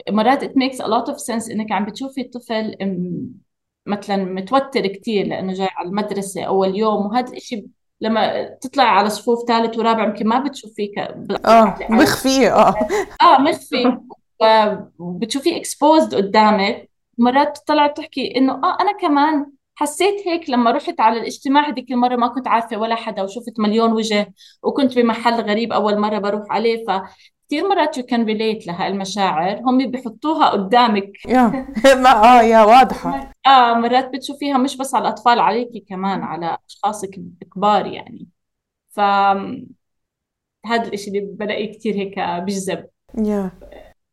[0.09, 2.75] مرات it makes a lot of sense إنك عم بتشوفي الطفل
[3.85, 7.65] مثلا متوتر كثير لأنه جاي على المدرسة أول يوم وهذا الشيء
[8.01, 10.91] لما تطلع على صفوف ثالث ورابع يمكن ما بتشوفيه
[11.45, 12.75] آه مخفية آه.
[13.21, 13.97] آه مخفي.
[14.99, 16.89] وبتشوفيه exposed قدامك.
[17.17, 22.15] مرات بتطلع بتحكي إنه آه أنا كمان حسيت هيك لما رحت على الاجتماع هذيك المرة
[22.15, 26.85] ما كنت عارفة ولا حدا وشفت مليون وجه وكنت بمحل غريب أول مرة بروح عليه
[26.85, 27.01] ف
[27.53, 31.11] كثير مرات you can relate لها المشاعر هم بيحطوها قدامك.
[31.27, 31.47] يا.
[32.03, 33.31] ما آه yeah واضحة.
[33.47, 37.05] آه مرات بتشوفيها مش بس على الأطفال عليكي كمان على اشخاص
[37.55, 38.27] كبار يعني.
[38.89, 38.99] ف
[40.65, 42.85] هذا الإشي اللي بلاقيه كثير هيك بيجذب
[43.17, 43.51] يا.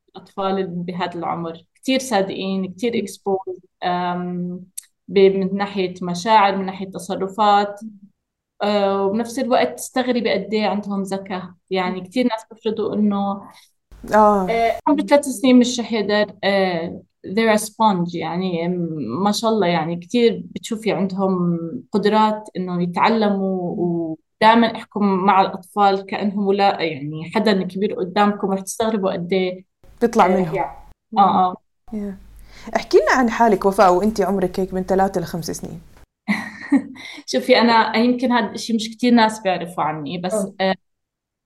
[0.09, 1.65] الأطفال بهذا العمر.
[1.75, 3.61] كثير صادقين كثير اكسبوز
[5.09, 7.81] من ناحية مشاعر من ناحية تصرفات.
[8.63, 11.43] آه، وبنفس الوقت تستغربي قد إيه عندهم ذكاء.
[11.71, 13.43] يعني كثير ناس بيفرضوا إنه
[14.15, 14.49] آه.
[14.89, 18.69] عمره ثلاث سنين مش رح يقدر آه they're a sponge يعني
[19.25, 21.59] ما شاء الله يعني كثير بتشوفي عندهم
[21.93, 29.13] قدرات إنه يتعلموا ودائما أحكم مع الأطفال كأنهم ولا يعني حدا كبير قدامكم رح تستغربوا
[29.13, 29.65] قد إيه.
[30.01, 30.59] بيطلع منهم.
[31.19, 31.55] آه
[31.95, 32.15] آه.
[32.77, 35.81] احكي لنا عن حالك وفاء وانت عمرك هيك من ثلاثة لخمس سنين.
[37.27, 40.75] شوفي أنا يمكن هذا الشيء مش كثير ناس بيعرفوا عني بس آه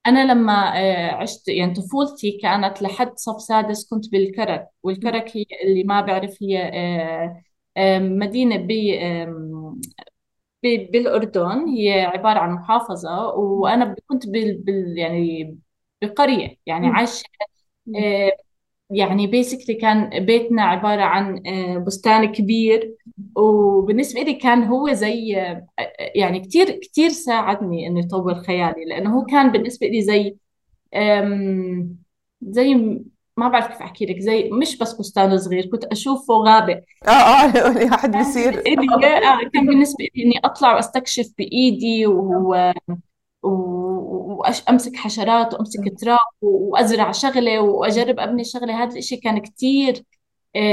[0.07, 5.85] أنا لما آه عشت يعني طفولتي كانت لحد صف سادس كنت بالكرك والكرك هي اللي
[5.85, 7.43] ما بعرف هي آه
[7.77, 8.69] آه مدينة ب
[10.93, 15.59] بالأردن هي عبارة عن محافظة وأنا كنت بال, بال يعني
[16.03, 17.25] بقرية يعني عايشة
[18.91, 22.95] يعني بيسكلي كان بيتنا عبارة عن آه، بستان كبير.
[23.37, 25.67] وبالنسبة لي كان هو زي آه،
[26.15, 30.37] يعني كتير كتير ساعدني إنه يطور خيالي لأنه هو كان بالنسبة لي زي
[32.43, 32.75] زي
[33.37, 36.81] ما بعرف كيف أحكي لك زي مش بس بستان صغير كنت أشوفه غابة.
[37.09, 38.59] آه آه واحد بيصير.
[38.59, 42.73] إلي آه، كان بالنسبة لي إني أطلع وأستكشف بإيدي و
[44.39, 48.83] وامسك حشرات وأمسك تراب وأزرع شغلة وأجرب أبني شغلة.
[48.83, 50.05] هذا الشيء كان كثير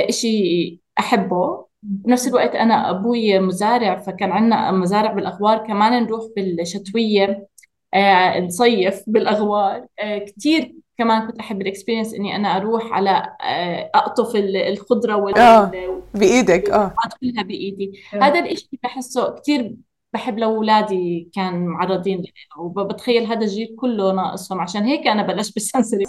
[0.09, 1.65] شيء أحبه.
[1.83, 5.57] بنفس الوقت أنا أبوي مزارع فكان عندنا مزارع بالأغوار.
[5.57, 7.47] كمان نروح بالشتوية
[7.93, 9.85] آه، نصيف بالأغوار.
[9.99, 15.37] آه، كثير كمان كنت أحب ال experience إني أنا أروح على آه، أقطف الخضرة وال
[15.37, 15.71] آه
[16.13, 16.93] بإيدك آه.
[17.05, 17.91] ادخلها بإيدي.
[18.21, 19.75] هذا الشيء بحسه كثير
[20.13, 22.23] بحب لو أولادي كان معرضين
[22.57, 24.61] وبتخيل هذا الجيل كله ناقصهم.
[24.61, 26.03] عشان هيك أنا بلشت بال sensory.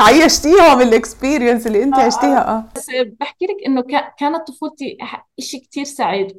[0.00, 2.64] عيشتيهم ال experience اللي أنت عشتيها آه.
[2.76, 2.86] بس
[3.20, 3.82] بحكي لك إنه
[4.18, 4.96] كانت طفولتي
[5.40, 6.36] شيء كثير سعيد.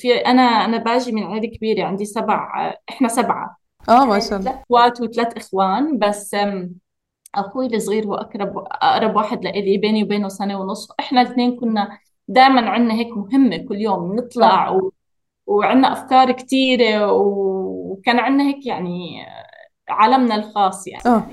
[0.00, 2.48] في أنا أنا باجي من عائله كبيرة عندي سبع
[2.90, 3.56] إحنا سبعة.
[3.88, 4.50] آه ما شاء الله.
[4.52, 6.36] ثلاث إخوات وثلاث إخوان بس
[7.34, 10.88] أخوي الصغير هو أقرب أقرب واحد لإلي بيني وبينه سنة ونص.
[11.00, 14.92] إحنا الاثنين كنا دائما عندنا هيك مهمة كل يوم نطلع و...
[15.50, 19.26] وعندنا أفكار كثيره وكان عندنا هيك يعني
[19.88, 21.02] عالمنا الخاص يعني.
[21.06, 21.26] آه.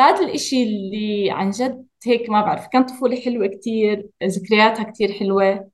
[0.00, 5.70] هذا الإشي اللي عن جد هيك ما بعرف كان طفولة حلوة كتير ذكرياتها كتير حلوة.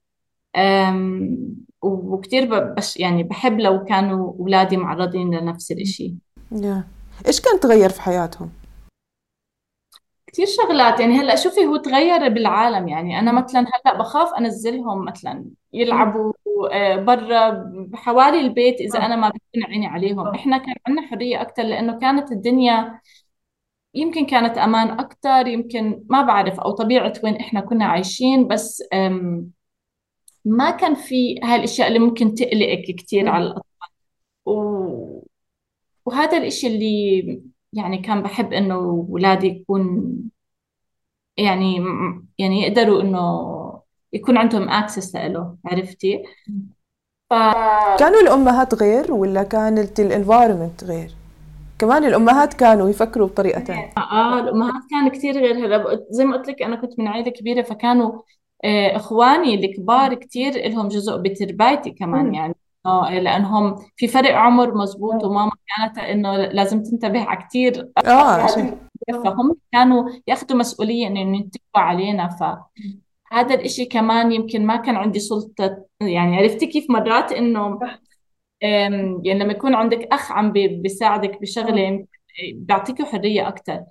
[1.81, 6.15] وكتير بش يعني بحب لو كانوا أولادي معرضين لنفس الإشي.
[6.51, 6.87] يا.
[7.27, 8.49] إيش كان تغير في حياتهم؟
[10.27, 13.19] كثير شغلات يعني هلأ شوفي هو تغير بالعالم يعني.
[13.19, 16.33] أنا مثلا هلأ بخاف أنزلهم مثلا يلعبوا
[17.05, 20.27] برا حوالي البيت إذا أنا ما بكون عيني عليهم.
[20.27, 23.01] إحنا كان عندنا حرية أكثر لأنه كانت الدنيا
[23.93, 28.83] يمكن كانت أمان أكثر يمكن ما بعرف أو طبيعة وين إحنا كنا عايشين بس
[30.45, 33.89] ما كان في هاي الاشياء اللي ممكن تقلقك كثير على الأطفال.
[34.45, 35.27] و...
[36.05, 37.41] وهذا الإشي اللي
[37.73, 40.13] يعني كان بحب إنه اولادي يكون
[41.37, 41.75] يعني
[42.37, 43.56] يعني يقدروا إنه
[44.17, 46.23] يكون عندهم access له عرفتي؟
[47.29, 47.33] ف...
[47.99, 51.11] كانوا الأمهات غير ولا كانت ال environment غير؟
[51.79, 55.65] كمان الأمهات كانوا يفكروا بطريقة ثانية آه الأمهات كان كثير غير.
[55.65, 58.21] هلا زي ما قلت لك أنا كنت من عائلة كبيرة فكانوا
[58.63, 62.55] آه إخواني الكبار كثير لهم جزء بتربايتي كمان يعني.
[63.21, 68.47] لأنهم في فرق عمر مزبوط وماما كانت إنه لازم تنتبه على كثير آه
[69.23, 72.29] فهم كانوا ياخذوا مسؤولية إنه ينتبهوا علينا
[73.31, 77.79] فهذا الإشي كمان يمكن ما كان عندي سلطة يعني عرفتي كيف مرات إنه
[78.61, 82.05] يعني لما يكون عندك أخ عم بيساعدك بشغلة
[82.53, 83.83] بيعطيكوا حرية أكثر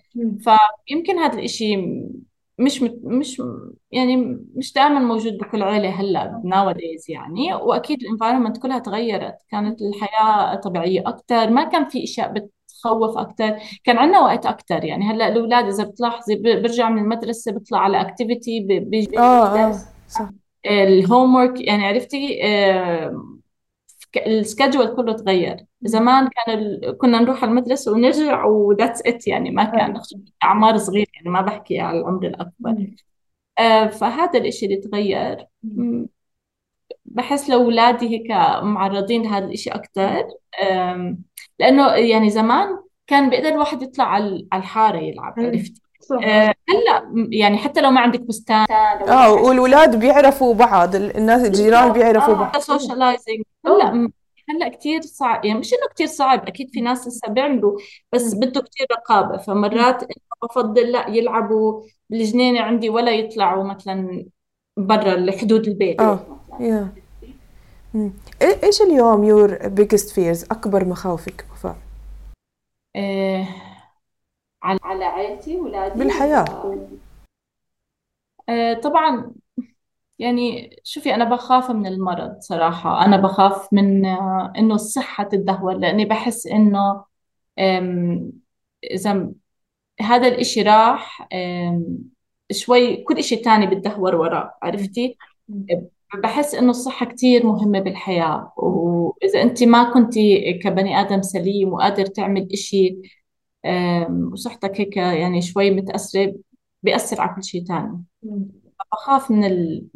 [0.89, 1.77] فيمكن هذا الإشي
[2.59, 3.43] مش مش
[3.91, 4.17] يعني
[4.55, 7.55] مش دائما موجود بكل عائله هلأ nowadays يعني.
[7.55, 12.33] وأكيد ال environment كلها تغيرت كانت الحياة طبيعية أكثر ما كان في إشياء
[12.87, 17.79] بتخوف أكثر كان عندنا وقت أكثر يعني هلأ الأولاد إذا بتلاحظي بيرجع من المدرسة بيطلع
[17.79, 19.73] على activity بيجي آه آه
[20.09, 20.31] صح.
[20.67, 23.37] ال homework يعني عرفتي آه
[24.17, 25.57] ال schedule كله تغير.
[25.83, 26.99] زمان كان ال...
[26.99, 30.01] كنا نروح على المدرسة ونرجع و that's it يعني ما كان
[30.45, 31.07] أعمار صغيرة.
[31.15, 32.87] يعني ما بحكي على العمر الأكبر.
[33.59, 35.47] آه فهذا الإشي اللي تغير.
[37.05, 38.31] بحس لو أولادي هيك
[38.63, 40.25] معرضين لهذا الإشي أكثر
[41.59, 45.83] لأنه يعني زمان كان بيقدر الواحد يطلع على الحارة يلعب عرفتي
[46.25, 48.67] آه هلأ يعني حتى لو ما عندك بستان
[49.09, 52.59] آه والولاد بيعرفوا بعض الناس الجيران بيعرفوا آه بعض.
[52.59, 54.11] سوشيالايزنج هلأ
[54.51, 57.79] هلأ كثير صعب يعني مش إنه كثير صعب أكيد في ناس لسه بيعملوا
[58.13, 59.37] بس بده كثير رقابة.
[59.37, 60.05] فمرات
[60.43, 64.27] بفضل لأ يلعبوا بالجنينة عندي ولا يطلعوا مثلا
[64.77, 66.01] برا حدود البيت.
[66.01, 66.21] آه
[66.61, 66.93] yeah.
[68.43, 71.47] إيش اليوم your biggest fears أكبر مخاوفك.
[71.53, 71.77] وفاء؟
[72.97, 73.49] إيه
[74.63, 76.45] على على عائلتي ولادي بالحياة.
[78.49, 79.33] آه طبعا
[80.19, 83.05] يعني شوفي أنا بخاف من المرض صراحة.
[83.05, 87.05] أنا بخاف من آه إنه الصحة تتدهور لأني بحس إنه
[88.91, 89.31] إذا
[90.01, 91.29] هذا الإشي راح
[92.53, 95.19] شوي كل إشي تاني بتدهور وراه عرفتي؟
[96.23, 102.49] بحس إنه الصحة كتير مهمة بالحياة وإذا أنت ما كنتي كبني آدم سليم وقادر تعمل
[102.53, 102.99] إشي
[104.33, 106.35] وصحتك هيك يعني شوي متأثرة
[106.83, 108.05] بيأثر على كل شيء تاني.
[108.93, 109.87] بخاف من ال...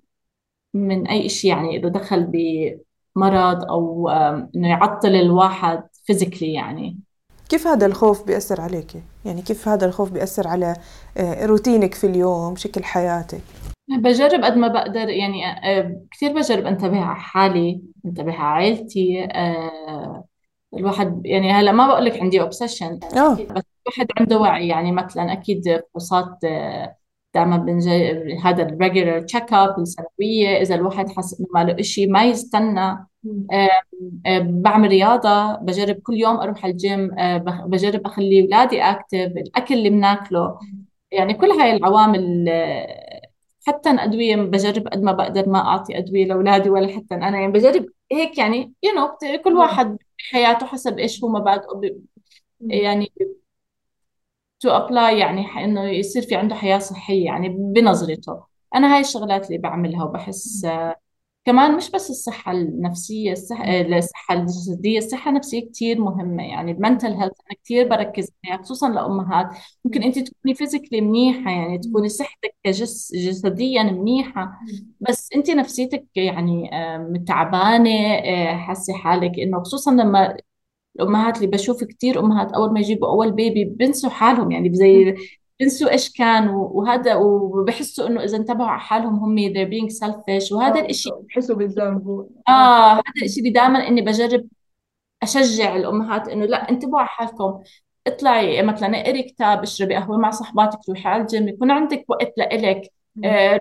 [0.74, 7.00] من أي شيء يعني إذا دخل بمرض أو إنه يعطل الواحد فيزيكلي يعني.
[7.48, 10.76] كيف هذا الخوف بيأثر عليك؟ يعني كيف هذا الخوف بيأثر على
[11.16, 13.40] آه، روتينك في اليوم شكل حياتك؟
[13.90, 20.24] بجرب قد ما بقدر يعني آه، كثير بجرب انتبه على حالي انتبه على عائلتي آه،
[20.74, 22.98] الواحد يعني هلأ ما بقول لك عندي obsession
[23.57, 26.38] بس الواحد عنده وعي يعني مثلا أكيد فحوصات
[27.35, 32.11] دائما بنجي هذا ال regular check up السنوية إذا الواحد حس انه ما له شيء
[32.11, 33.07] ما يستنى
[34.40, 37.11] بعمل رياضة بجرب كل يوم أروح على الجيم
[37.66, 40.59] بجرب أخلي اولادي active الأكل اللي بناكله
[41.12, 42.44] يعني كل هاي العوامل
[43.66, 47.87] حتى أدوية بجرب قد ما بقدر ما أعطي أدوية لأولادي ولا حتى أنا يعني بجرب
[48.12, 51.96] هيك يعني you, you know, كل واحد بحياته حسب إيش هو مبادئه
[52.61, 53.12] يعني
[54.61, 58.44] to apply يعني إنه يصير في عنده حياة صحية يعني بنظرته.
[58.75, 60.66] أنا هاي الشغلات اللي بعملها وبحس
[61.50, 63.64] كمان مش بس الصحة النفسية الصحة,
[63.98, 66.42] الصحة الجسدية الصحة النفسية كتير مهمة.
[66.42, 69.46] يعني ال mental health أنا كتير بركز عليها خصوصا لأمهات.
[69.84, 74.60] ممكن أنت تكوني physically منيحة يعني تكوني صحتك كجس جسديا منيحة.
[75.00, 76.70] بس أنت نفسيتك يعني
[77.26, 80.36] تعبانة آه، حاسة حالك إنه خصوصا لما
[80.96, 84.50] الأمهات اللي بشوف كثير أمهات أول ما يجيبوا أول baby بنسوا حالهم.
[84.52, 85.14] يعني زي
[85.61, 90.87] بنسوا إيش كان وهذا وبحسوا إنه إذا انتبهوا على حالهم هم they're being selfish وهذا
[90.87, 94.46] الشيء بحسوا بالذنب آه هذا الشيء اللي دائما إني بجرب
[95.23, 97.62] أشجع الأمهات إنه لا انتبهوا على حالكم.
[98.07, 102.90] اطلعي مثلا اقري كتاب اشربي قهوة مع صحباتك روحي على الجيم يكون عندك وقت لإلك.
[103.25, 103.61] آه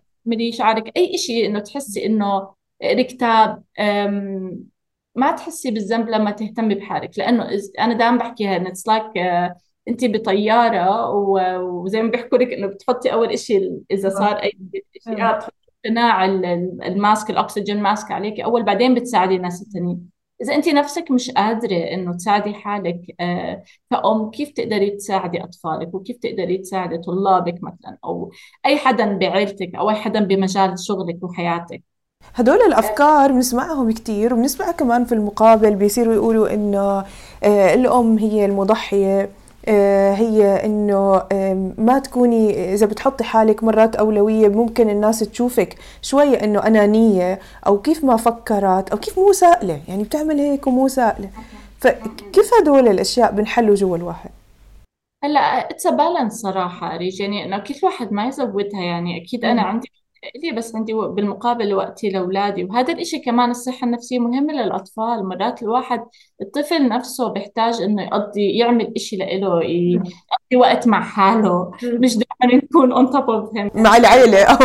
[0.51, 0.97] شعرك.
[0.97, 3.63] أي شيء إنه تحسي إنه اقري كتاب
[5.15, 9.05] ما تحسي بالذنب لما تهتمي بحالك لأنه أنا دائما بحكيها it's like
[9.89, 11.09] انت بطيارة
[11.59, 14.51] وزي ما بيحكوا لك إنه بتحطي أول شيء إذا صار أي
[15.03, 15.51] شيء آه، بتحطي
[15.85, 21.31] قناع ال mask الأكسجين mask عليك أول بعدين بتساعدي الناس الثانيين إذا انت نفسك مش
[21.31, 27.97] قادرة إنه تساعدي حالك آه، كأم كيف تقدري تساعدي أطفالك؟ وكيف تقدري تساعدي طلابك مثلا؟
[28.05, 28.31] أو
[28.65, 31.83] أي حدا بعيلتك أو أي حدا بمجال شغلك وحياتك.
[32.35, 37.05] هدول الأفكار بنسمعهم كثير وبنسمع كمان في المقابل بيصيروا يقولوا إنه
[37.43, 39.21] آه، الأم هي المضحية.
[39.21, 39.29] آه،
[40.15, 41.23] هي إنه
[41.77, 48.03] ما تكوني إذا بتحطي حالك مرات أولوية ممكن الناس تشوفك شوية إنه انانيه أو كيف
[48.03, 51.29] ما فكرت أو كيف مو سائلة يعني بتعمل هيك ومو سائلة.
[51.79, 54.29] فكيف هدول الأشياء بنحلوا جوا الواحد؟
[55.23, 59.87] هلأ it's balance صراحة right يعني إنه كل واحد ما يزودها يعني أكيد أنا عندي
[60.43, 65.25] لي بس عندي بالمقابل وقتي لأولادي؟ وهذا الإشي كمان الصحة النفسية مهمة للأطفال.
[65.25, 66.05] مرات الواحد
[66.41, 71.71] الطفل نفسه بيحتاج إنه يقضي يعمل إشي لإله يقضي وقت مع حاله.
[71.83, 73.77] مش دائما نكون on top of him.
[73.77, 74.37] مع العيلة.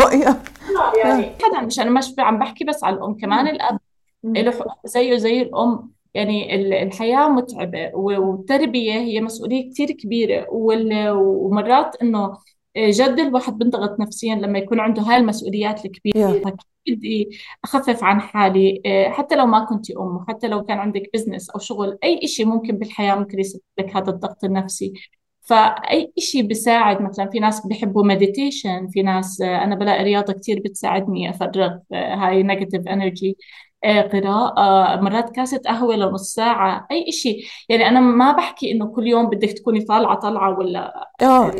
[1.05, 3.79] يعني حدا مش أنا مش عم بحكي بس على الأم كمان الأب.
[4.25, 5.91] له حقوق زيه زي الأم.
[6.15, 10.47] يعني الحياة متعبة والتربية هي مسؤولية كتير كبيرة.
[10.51, 12.37] ومرات إنه
[12.77, 16.43] جد الواحد بنضغط نفسيا لما يكون عنده هاي المسؤوليات الكبيرة.
[16.43, 16.53] yeah.
[16.89, 21.51] بدي أخفف عن حالي آه، حتى لو ما كنت أم وحتى لو كان عندك business
[21.51, 24.93] أو شغل أي شيء ممكن بالحياة ممكن يسبب لك هذا الضغط النفسي.
[25.41, 30.61] فأي شيء بيساعد مثلا في ناس بيحبوا meditation في ناس آه، أنا بلاقي رياضة كثير
[30.61, 33.37] بتساعدني أفرغ آه، هاي negative energy
[33.85, 37.37] قراءة مرات كاسة قهوة لنص ساعة أي إشي.
[37.69, 41.51] يعني أنا ما بحكي إنه كل يوم بدك تكوني طالعة طالعة ولا آه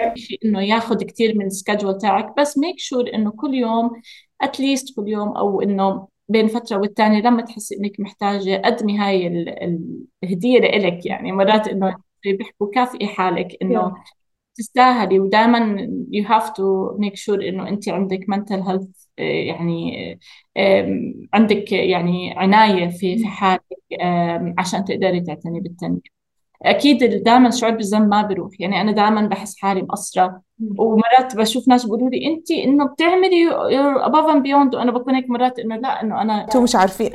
[0.00, 2.34] يا شيء إنه ياخذ كثير من ال schedule تاعك.
[2.40, 3.90] بس make sure إنه كل يوم
[4.40, 9.26] at least كل يوم أو إنه بين فترة والتانية لما تحسي إنك محتاجة قدمي هاي
[10.22, 11.32] الهدية لإلك يعني.
[11.32, 13.92] مرات إنه بيحكوا كافئي حالك إنه
[14.60, 15.76] تستاهلي ودائما
[16.12, 20.18] you have to make sure إنه أنت عندك mental health آه، يعني
[21.34, 23.62] عندك يعني عناية في في حالك
[24.58, 26.20] عشان تقدري تعتني بالتنمية.
[26.62, 28.50] أكيد دائما الشعور بالذنب ما بيروح.
[28.60, 30.40] يعني أنا دائما بحس حالي مقصرة.
[30.78, 33.50] ومرات بشوف ناس بيقولوا لي أنت إنه بتعملي
[34.04, 34.74] above and beyond.
[34.74, 37.10] وأنا بكون هيك مرات إنه لا إنه أنا أنتم مش عارفين.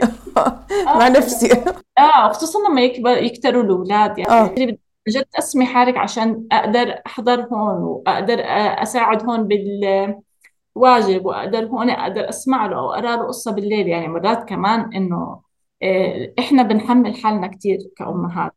[0.99, 1.63] مع نفسي.
[1.97, 4.17] آه خصوصا لما يكبر يكتروا الأولاد.
[4.17, 4.75] يعني آه.
[5.07, 8.39] جد أسمي حالك عشان أقدر أحضر هون وأقدر
[8.83, 13.87] أساعد هون بالواجب وأقدر هون أقدر أسمع له أو أقرأ له قصة بالليل.
[13.87, 15.41] يعني مرات كمان إنه
[15.83, 18.51] آه، إحنا بنحمل حالنا كثير كأمهات.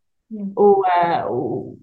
[0.57, 0.83] و,
[1.31, 1.75] و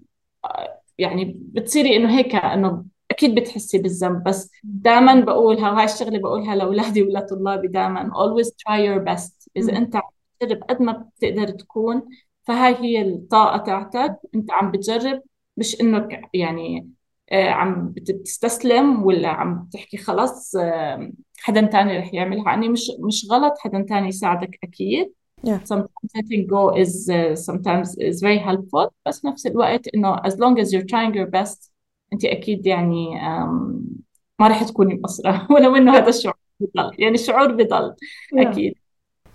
[0.98, 4.24] يعني بتصيري إنه هيك إنه أكيد بتحسي بالذنب.
[4.24, 9.48] بس دائما بقولها وهاي الشغلة بقولها لأولادي ولطلابي دائما always try your best.
[9.56, 10.02] إذا أنت عم
[10.40, 12.02] تجرب قد ما بتقدر تكون
[12.46, 14.16] فهاي هي الطاقة تاعتك.
[14.34, 15.22] أنت عم بتجرب
[15.56, 16.88] مش انك يعني
[17.32, 20.56] آه، عم بتستسلم ولا عم تحكي خلص
[21.38, 22.44] حدا تاني رح يعملها.
[22.46, 25.12] يعني مش مش غلط حدا تاني يساعدك أكيد.
[25.46, 25.60] Yeah.
[25.72, 28.90] sometimes letting go is uh, sometimes is very helpful.
[29.06, 31.70] بس نفس الوقت إنه as long as you're trying your best
[32.12, 33.96] أنت أكيد يعني um,
[34.40, 36.90] ما راح تكوني مقصرة ولو إنه هذا الشعور بضل.
[36.98, 37.94] يعني الشعور بضل.
[38.34, 38.74] أكيد.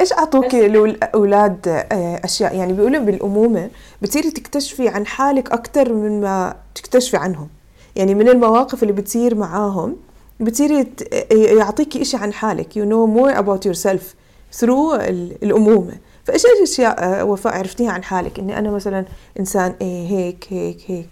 [0.02, 3.70] إيش أعطوك بس- الاولاد آه، أشياء؟ يعني بيقولوا بالأمومة
[4.02, 7.48] بتصيري تكتشفي عن حالك أكثر من ما تكتشفي عنهم.
[7.96, 9.96] يعني من المواقف اللي بتصير معاهم
[10.40, 10.88] بتصيري
[11.32, 12.74] يعطيكي إشي عن حالك.
[12.74, 14.02] You know more about yourself
[14.62, 15.94] through ال- الأمومة.
[16.24, 19.06] فإيش الأشياء آه، وفاء عرفتيها عن حالك؟ إني أنا مثلا
[19.40, 21.08] إنسان إيه هيك هيك هيك.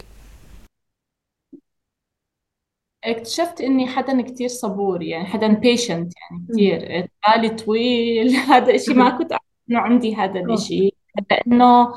[3.03, 7.07] اكتشفت إني حدا كتير صبور يعني حدا patient يعني كتير.
[7.27, 8.29] بالي طويل.
[8.51, 9.31] هذا الشيء ما كنت
[9.69, 10.95] إنه عندي هذا الشيء
[11.31, 11.93] لأنه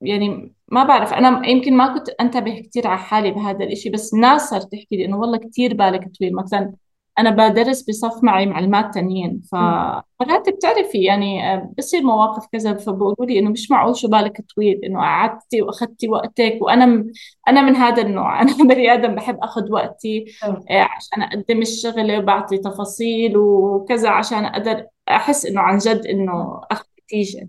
[0.00, 1.12] يعني ما بعرف.
[1.12, 5.04] أنا يمكن ما كنت أنتبه كتير على حالي بهذا الشيء بس ناس صارت تحكي لي
[5.04, 6.34] إنه والله كتير بالك طويل.
[6.34, 6.72] مثلا
[7.18, 9.42] أنا بدرس بصف معي معلمات تانيين.
[9.52, 12.74] فمرات بتعرفي يعني آه، بصير مواقف كذا.
[12.74, 16.58] فبقولوا لي إنه مش معقول شو بالك طويل إنه قعدتي وأخذتي وقتك.
[16.60, 17.10] وأنا م...
[17.48, 18.40] أنا من هذا النوع.
[18.42, 24.86] أنا بني آدم بحب أخذ وقتي آه، عشان أقدم الشغله وبعطي تفاصيل وكذا عشان أقدر
[25.08, 27.48] أحس إنه عن جد إنه أخذ نتيجة.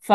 [0.00, 0.12] ف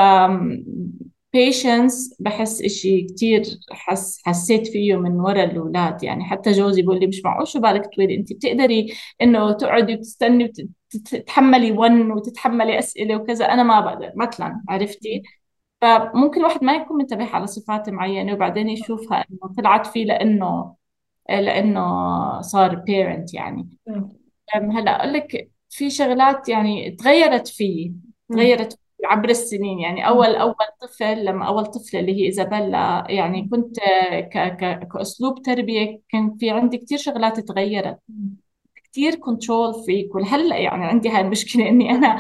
[1.36, 6.04] patience بحس إشي كتير حس حسيت فيه من ورا الأولاد.
[6.04, 10.54] يعني حتى جوزي بيقول لي مش معقول شو بالك طويل؟ أنت بتقدري إنه تقعدي وتستني
[10.96, 15.24] وتتحملي ون وتتحملي أسئلة وكذا؟ أنا ما بقدر مثلا عرفتي؟
[15.82, 20.76] فممكن الواحد ما يكون منتبه على صفات معينة وبعدين يشوفها إنه طلعت فيه لأنه
[21.30, 23.70] لأنه صار parent يعني.
[24.54, 27.94] هلأ أقول لك في شغلات يعني تغيرت فيي
[28.30, 29.80] تغيرت عبر السنين.
[29.80, 33.80] يعني أول أول طفل لما أول طفلة اللي هي إيزابيلا يعني كنت
[34.34, 38.00] ك ك كأسلوب تربية كان في عندي كتير شغلات تغيرت.
[38.76, 42.20] كتير control freak ولهلا يعني عندي هاي المشكلة إني أنا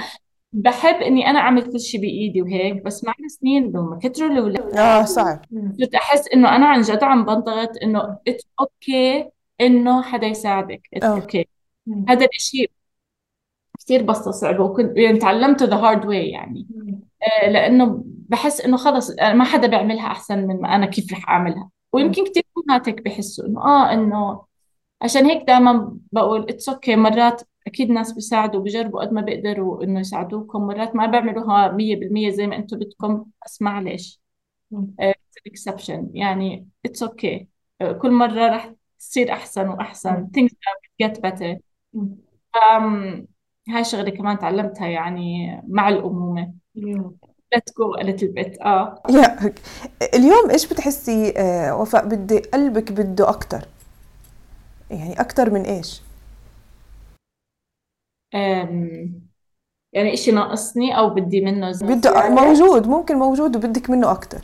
[0.53, 5.05] بحب إني أنا أعمل كل شيء بإيدي وهيك بس مع السنين لما كتروا الأولاد آه
[5.05, 5.45] صعب
[5.79, 9.29] صرت أحس إنه أنا عن جد عم بنضغط إنه it's okay
[9.61, 10.81] إنه حدا يساعدك.
[10.93, 11.05] it's.
[11.05, 11.47] okay
[12.09, 12.71] هذا الشيء
[13.85, 16.67] كثير بستصعبه وكنت يعني تعلمته the hard way يعني.
[17.43, 21.29] آه، لأنه بحس إنه خلص آه، ما حدا بيعملها أحسن من ما أنا كيف رح
[21.29, 21.69] أعملها.
[21.93, 24.45] ويمكن كثير امهات هيك بحسوا إنه آه إنه
[25.01, 29.99] عشان هيك دائما بقول it's okay مرات أكيد ناس بيساعدوا بيجربوا قد ما بيقدروا إنه
[29.99, 33.25] يساعدوكم مرات ما بيعملوها 100% زي ما أنتم بدكم.
[33.45, 34.21] بس معلش
[35.47, 37.47] exception يعني it's okay
[38.01, 40.27] كل مرة رح تصير أحسن وأحسن.
[40.37, 40.51] things
[41.03, 41.55] get better.
[43.69, 46.53] هاي شغلة كمان تعلمتها يعني مع الأمومة.
[47.55, 48.65] let go a little bit.
[48.65, 49.01] آه.
[49.09, 49.53] يا
[50.13, 53.67] اليوم إيش بتحسي آه، وفاء بدي قلبك بده أكثر
[54.91, 56.01] يعني أكثر من إيش؟
[58.35, 59.21] أم،
[59.93, 64.41] يعني إشي ناقصني أو بدي منه زيادة بده موجود ممكن موجود وبدك منه أكثر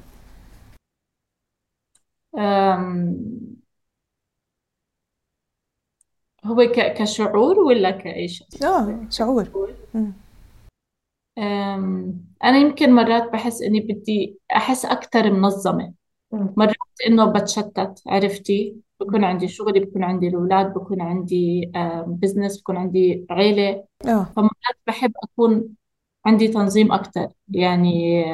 [2.37, 3.17] أم،
[6.45, 9.47] هو كشعور ولا كإيش؟ آه شعور.
[12.43, 15.93] أنا يمكن مرات بحس إني بدي أحس أكثر منظمة.
[16.31, 16.75] مرات
[17.07, 21.71] إنه بتشتت عرفتي؟ بكون عندي شغلي بكون عندي الأولاد بكون عندي
[22.07, 23.83] بزنس بكون عندي عيلة.
[24.05, 24.23] آه.
[24.35, 25.69] فمرات بحب أكون
[26.25, 28.25] عندي تنظيم أكثر يعني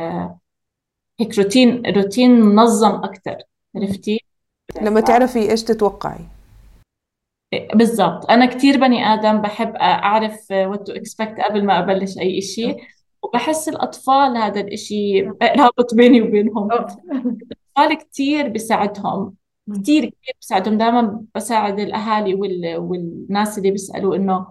[1.20, 3.38] هيك روتين روتين منظم أكثر
[3.76, 4.20] عرفتي؟
[4.82, 6.20] لما تعرفي إيش تتوقعي.
[7.52, 8.32] بالضبط.
[8.32, 12.76] أنا كتير بني آدم بحب أعرف what to expect قبل ما أبلش أي إشي
[13.24, 16.72] وبحس الأطفال هذا الإشي رابط بيني وبينهم.
[16.72, 19.34] الأطفال كتير بيساعدهم
[19.74, 20.78] كتير كتير بيساعدهم.
[20.78, 22.78] دائما بساعد الأهالي وال...
[22.78, 24.48] والناس اللي بيسألوا إنه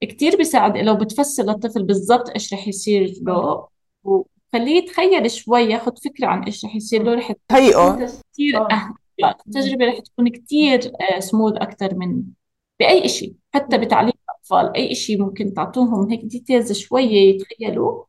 [0.00, 3.66] كتير بيساعد لو بتفسر للطفل بالضبط إيش رح يصير له.
[4.04, 7.14] وخليه يتخيل شوي ياخذ فكرة عن إيش رح يصير له.
[7.14, 8.66] رح هيئه كتير
[9.18, 10.80] لا، التجربة رح تكون كتير
[11.18, 12.22] سموث أكتر من
[12.80, 18.04] بأي شيء حتى بتعليم الأطفال أي شيء ممكن تعطوهم هيك ديتيلز شوية يتخيلوا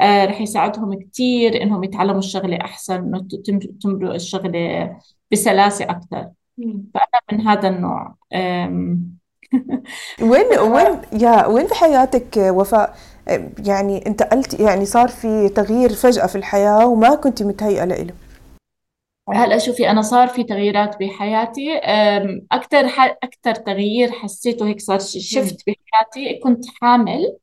[0.00, 4.96] آه رح يساعدهم كتير إنهم يتعلموا الشغلة أحسن إنه تم- تمرق الشغلة
[5.32, 6.30] بسلاسة أكتر.
[6.94, 8.16] فأنا من هذا النوع.
[10.22, 12.96] وين وين يا وين بحياتك وفاء؟
[13.66, 18.14] يعني انتقلت يعني صار في تغيير فجأة في الحياة وما كنت متهيئة له
[19.30, 21.72] هلا شوفي أنا صار في تغييرات بحياتي.
[21.72, 23.16] أم، أكتر ح...
[23.22, 27.36] أكتر تغيير حسيته هيك صار شفت بحياتي كنت حامل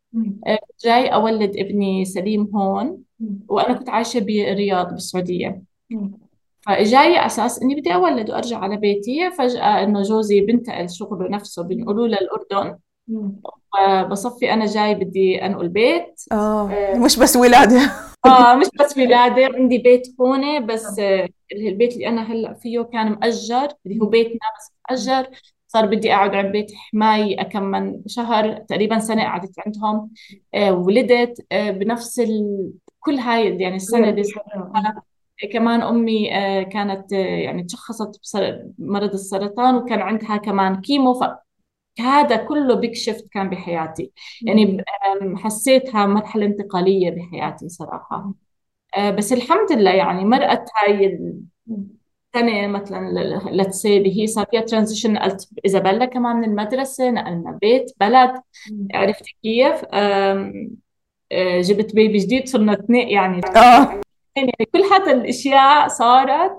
[0.48, 2.98] أه، جاي أولد ابني سليم هون
[3.48, 5.62] وأنا كنت عايشة بالرياض بالسعودية.
[6.62, 11.64] فجاي على أساس إني بدي أولد وأرجع على بيتي فجأة إنه جوزي بنتقل شغله نفسه
[11.64, 12.78] بنقولوا للأردن.
[14.10, 16.22] بصفي أنا جاي بدي أنقل بيت.
[16.32, 17.92] أه مش بس ولادة.
[18.26, 23.12] آه مش بس ولاده عندي بيت هون بس آه، البيت اللي أنا هلأ فيه كان
[23.12, 25.30] مأجر اللي هو بيتنا بس مأجر.
[25.68, 30.12] صار بدي أقعد عند بيت حماي كم من شهر تقريبا سنة قعدت عندهم.
[30.54, 32.72] آه ولدت آه بنفس ال...
[33.00, 34.22] كل هاي يعني السنة دي
[35.54, 38.36] كمان أمي آه كانت آه يعني تشخصت
[38.78, 41.24] بمرض السرطان وكان عندها كمان كيمو ف...
[42.02, 44.12] هذا كله big shift كان بحياتي.
[44.42, 44.84] يعني
[45.36, 48.34] حسيتها مرحلة انتقالية بحياتي صراحة.
[48.98, 51.20] آه، بس الحمد لله يعني مرقت هاي
[52.36, 53.10] السنة مثلا
[53.86, 58.42] اللي هي صار فيها transition نقلت إيزابيلا كمان من المدرسة نقلنا بيت بلد.
[58.94, 60.54] عرفت كيف؟ آه،
[61.62, 63.42] جبت baby جديد صرنا اثنين يعني.
[63.46, 64.02] آه.
[64.36, 66.58] يعني كل هذا الأشياء صارت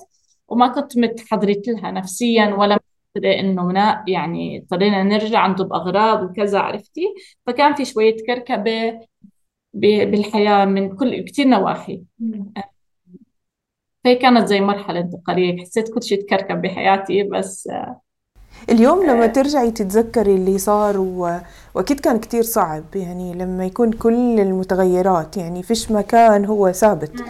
[0.48, 2.80] وما كنت متحضرت لها نفسيا ولا
[3.16, 7.14] إنه منا يعني اضطرينا نرجع عنده باغراض وكذا عرفتي؟
[7.46, 9.00] فكان في شوية كركبة
[9.74, 12.02] بالحياة من كل كثير نواحي.
[14.04, 17.68] فهي كانت زي مرحلة انتقالية حسيت كل شيء تكركب بحياتي بس
[18.70, 21.40] اليوم لما ترجعي تتذكري اللي صار و...
[21.74, 27.24] وأكيد كان كتير صعب يعني لما يكون كل المتغيرات يعني فيش مكان هو ثابت.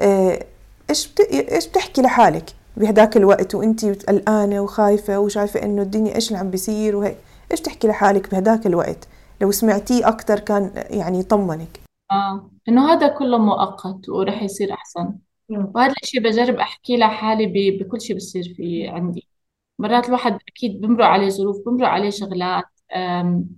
[0.00, 0.44] آه،
[0.90, 1.20] إيش بت...
[1.20, 2.44] إيش بتحكي لحالك؟
[2.76, 7.16] بهداك الوقت وانت قلقانه وخايفة وشايفة إنه الدنيا إيش اللي عم بيصير وهيك.
[7.52, 9.08] إيش تحكي لحالك بهداك الوقت؟
[9.40, 11.80] لو سمعتيه أكثر كان يعني يطمنك.
[12.10, 15.18] آه إنه هذا كله مؤقت ورح يصير أحسن.
[15.48, 17.46] وهذا الشيء بجرب أحكي لحالي
[17.80, 19.28] بكل شيء بصير في عندي.
[19.78, 22.64] مرات الواحد أكيد بمرق عليه ظروف بمرق عليه شغلات
[22.96, 23.48] أم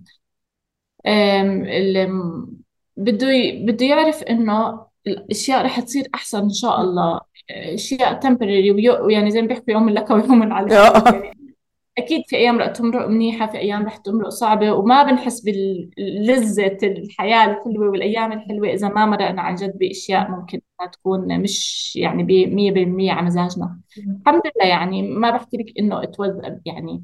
[1.07, 2.57] أم
[2.97, 3.27] بده
[3.65, 7.21] بده يعرف إنه الأشياء رح تصير أحسن إن شاء الله.
[7.51, 10.71] أشياء تمبرري ويعني زي ما بيحكوا يوم لك ويوم عليك.
[10.71, 11.45] يعني
[11.97, 17.45] أكيد في أيام رح تمرق منيحة في أيام رح تمرق صعبة وما بنحس بلذه الحياة
[17.45, 20.61] الحلوة والأيام الحلوة إذا ما مرقنا عن جد بأشياء ممكن
[20.93, 23.79] تكون مش يعني ب 100% على مزاجنا.
[23.97, 27.03] الحمد لله يعني ما بحكي لك إنه اتوذب يعني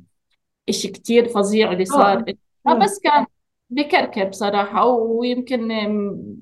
[0.69, 2.25] شيء كثير فظيع اللي صار.
[2.65, 3.25] ما بس كان
[3.69, 5.67] بكركب صراحة ويمكن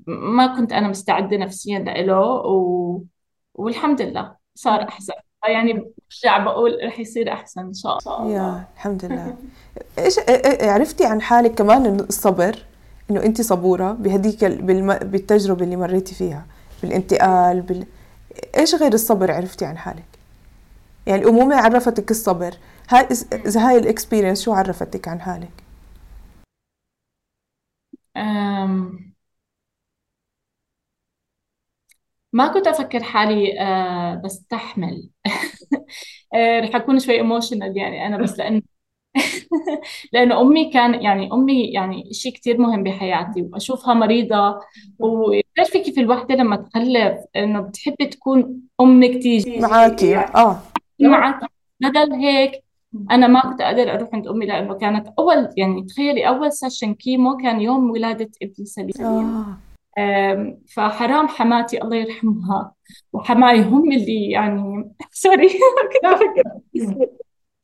[0.06, 3.02] ما كنت أنا مستعدة نفسيا له و...
[3.60, 5.12] والحمد لله صار أحسن.
[5.48, 8.32] يعني برجع بقول رح يصير أحسن إن شاء الله.
[8.32, 9.36] يا الحمد لله.
[9.98, 10.16] إيش
[10.62, 12.64] عرفتي عن حالك كمان الصبر؟
[13.10, 14.94] إنه أنت صبورة بهديك بالم...
[14.94, 16.46] بالتجربة اللي مريتي فيها
[16.82, 17.86] بالانتقال بال...
[18.56, 20.18] إيش غير الصبر عرفتي عن حالك؟
[21.06, 22.54] يعني الأمومة عرفتك الصبر.
[22.90, 25.64] هاي إذا هاي ال experience شو عرفتك عن حالك؟
[28.16, 29.09] أم...
[32.32, 35.10] ما كنت أفكر حالي أه بستحمل.
[36.34, 38.62] أه رح أكون شوي emotional يعني أنا بس لأنه
[40.12, 44.60] لأنه أمي كان يعني أمي يعني شيء كثير مهم بحياتي وأشوفها مريضة.
[44.98, 50.60] وبتعرفي كيف الوحدة لما تخلف إنه بتحبي تكون أمك تيجي معاكي يعني آه
[51.00, 51.40] معك
[51.80, 52.64] بدل هيك
[53.10, 57.36] أنا ما كنت أقدر أروح عند أمي لأنه كانت أول يعني تخيلي أول session chemo
[57.36, 59.06] كان يوم ولادة ابني سليم.
[59.06, 59.69] آه.
[60.68, 62.72] فحرام حماتي الله يرحمها.
[63.12, 65.48] وحماي هم اللي يعني sorry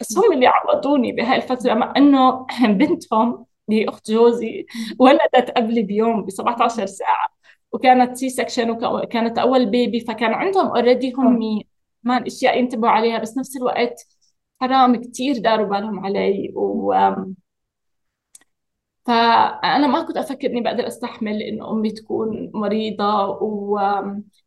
[0.00, 2.46] بس هم اللي عوضوني بهاي الفترة مع إنه
[2.78, 4.66] بنتهم اللي أخت جوزي
[4.98, 7.28] ولدت قبلي بيوم ب 17 ساعة.
[7.72, 11.62] وكانت C-section وكانت أول baby فكان عندهم already هم
[12.04, 13.18] كمان أشياء ينتبهوا عليها.
[13.18, 14.06] بس نفس الوقت
[14.60, 16.52] حرام كثير داروا بالهم علي.
[16.56, 16.94] و
[19.07, 23.80] فأنا ما كنت أفكر إني بقدر أستحمل إنه أمي تكون مريضة و...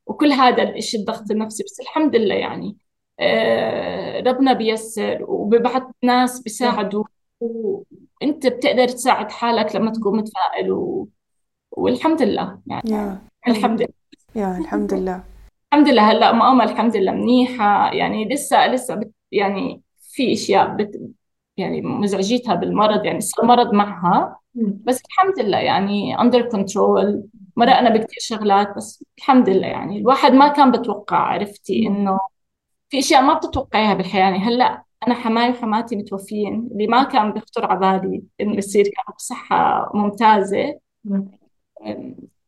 [0.05, 2.77] وكل هذا الإشي الضغط النفسي بس الحمد لله يعني
[3.19, 7.03] آه، ربنا بيسر وببعث ناس بيساعدوا.
[7.39, 11.09] وأنت بتقدر تساعد حالك لما تكون متفائل و...
[11.71, 12.91] والحمد لله يعني.
[12.91, 13.93] يا الحمد لله.
[14.35, 15.23] يا الحمد لله.
[15.73, 16.11] الحمد لله.
[16.11, 17.93] هلا ماما الحمد لله منيحة.
[17.93, 20.99] يعني لسه لسه بت يعني في أشياء بت
[21.57, 23.05] يعني مزعجيتها بالمرض.
[23.05, 24.38] يعني صار مرض معها.
[24.55, 27.23] بس الحمد لله يعني under control
[27.55, 32.19] مرقنا بكثير شغلات بس الحمد لله يعني الواحد ما كان بتوقع عرفتي؟ إنه
[32.89, 37.65] في أشياء ما بتتوقعيها بالحياة يعني هلأ أنا حماي وحماتي متوفيين اللي ما كان بيخطر
[37.65, 40.79] على بالي إنه يصير كانوا بصحة ممتازة.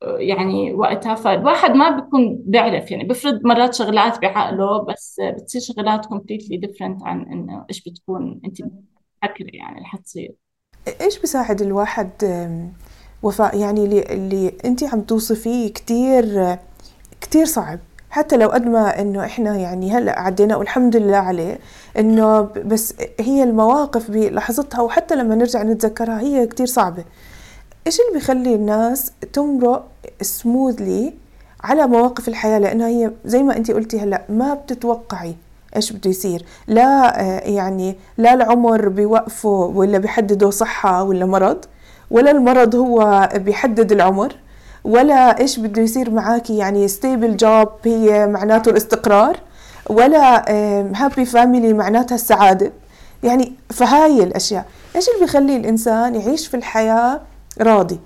[0.04, 6.58] يعني وقتها فالواحد ما بيكون بيعرف يعني بفرض مرات شغلات بعقله بس بتصير شغلات completely
[6.58, 8.58] different عن إنه إيش بتكون أنت
[9.22, 10.36] فاكره يعني اللي حتصير
[11.02, 12.10] إيش بيساعد الواحد
[13.24, 16.58] وفاء؟ يعني اللي, اللي أنت عم توصفيه كتير
[17.22, 17.80] كتير صعب.
[18.10, 21.60] حتى لو قد ما إنه إحنا يعني هلأ عدينا والحمد لله عليه
[21.98, 27.04] إنه بس هي المواقف بلحظتها وحتى لما نرجع نتذكرها هي كتير صعبة.
[27.88, 29.88] إيش اللي بيخلي الناس تمرق
[30.22, 31.14] smoothly
[31.64, 35.36] على مواقف الحياة؟ لأنها هي زي ما أنت قلتي هلأ ما بتتوقعي.
[35.76, 41.66] إيش بده يصير؟ لا آه، يعني لا العمر بيوقفه ولا بيحدده صحة ولا مرض
[42.12, 44.36] ولا المرض هو بيحدد العمر
[44.84, 49.38] ولا إيش بده يصير معاكي يعني stable job هي معناته الاستقرار
[49.90, 50.52] ولا
[50.96, 52.72] happy family معناتها السعادة.
[53.24, 54.66] يعني فهاي الأشياء.
[54.96, 57.22] إيش اللي بيخلي الإنسان يعيش في الحياة
[57.62, 58.00] راضي؟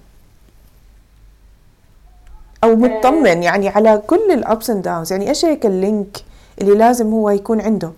[2.63, 6.17] أو مطمن يعني على كل ال ups and downs يعني إيش هيك ال link
[6.61, 7.91] اللي لازم هو يكون عنده.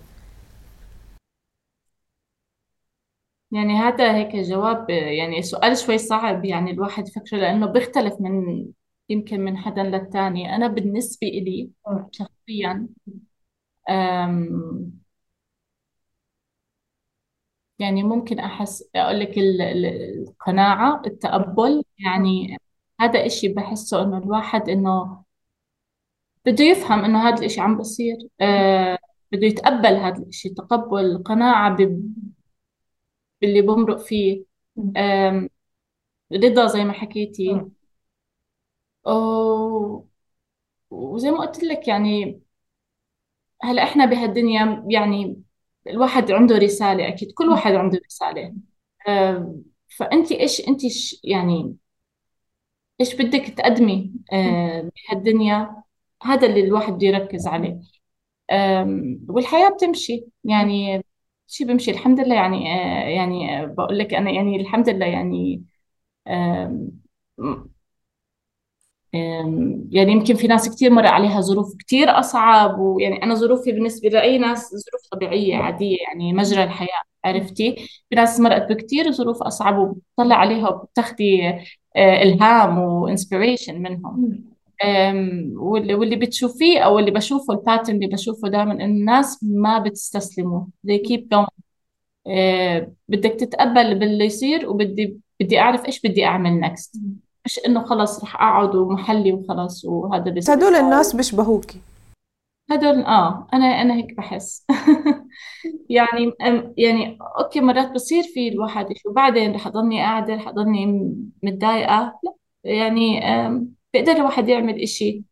[3.52, 8.66] يعني هذا هيك جواب يعني سؤال شوي صعب يعني الواحد يفكره لأنه بيختلف من
[9.08, 10.56] يمكن من حدا للتاني.
[10.56, 11.70] أنا بالنسبة إلي
[12.12, 12.88] شخصيا
[17.78, 22.56] يعني ممكن أحس أقول لك القناعة التقبل يعني
[23.00, 25.22] هذا إشي بحسه إنه الواحد إنه
[26.46, 28.16] بده يفهم إنه هذا الإشي عم بصير.
[28.40, 28.98] آه
[29.32, 31.76] بده يتقبل هذا الإشي تقبل قناعة
[33.40, 34.44] باللي بمرق فيه.
[34.96, 35.48] آه
[36.32, 37.60] رضا زي ما حكيتي.
[40.90, 42.40] وزي ما قلت لك يعني
[43.62, 45.42] هلأ إحنا بهالدنيا يعني
[45.86, 48.54] الواحد عنده رسالة أكيد كل واحد عنده رسالة.
[49.98, 50.80] فأنت إيش أنت
[51.24, 51.76] يعني
[53.00, 55.82] إيش بدك تقدمي؟ بهالدنيا؟
[56.22, 57.80] هذا اللي الواحد بده يركز عليه.
[59.28, 60.26] والحياة بتمشي.
[60.44, 61.02] يعني
[61.46, 62.34] شيء بمشي الحمد لله.
[62.34, 65.64] يعني آه، يعني بقول لك أنا يعني الحمد لله يعني
[69.90, 74.38] يعني يمكن في ناس كثير مر عليها ظروف كثير أصعب ويعني أنا ظروفي بالنسبة لأي
[74.38, 77.76] ناس ظروف طبيعية عادية يعني مجرى الحياة عرفتي؟
[78.10, 81.48] في ناس مرقت بكثير ظروف أصعب وبتطلع عليها وبتاخدي
[81.96, 84.44] آه، إلهام و inspiration منهم.
[85.56, 90.64] واللي واللي بتشوفيه أو اللي بشوفه ال pattern اللي بشوفه دائما انه الناس ما بتستسلموا
[90.86, 91.60] they keep going.
[92.26, 96.96] أه بدك تتقبل باللي يصير وبدي بدي أعرف إيش بدي أعمل next
[97.44, 101.80] مش إنه خلص رح أقعد ومحلي وخلص وهذا بس هدول الناس بيشبهوكي
[102.70, 104.66] هدول آه أنا أنا هيك بحس.
[105.90, 106.32] يعني
[106.76, 110.86] يعني أوكي مرات بصير في الواحد شو بعدين رح أضلني قاعدة رح أضلني
[111.42, 112.34] متضايقة؟ لا.
[112.64, 113.20] يعني
[113.92, 115.22] بيقدر الواحد يعمل إشي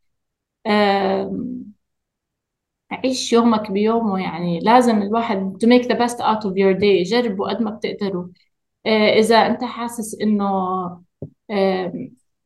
[2.91, 4.61] عيش يومك بيومه يعني.
[4.61, 8.29] لازم الواحد to make the best out of your day جربوا قد ما بتقدروا
[8.87, 10.47] آه، إذا أنت حاسس إنه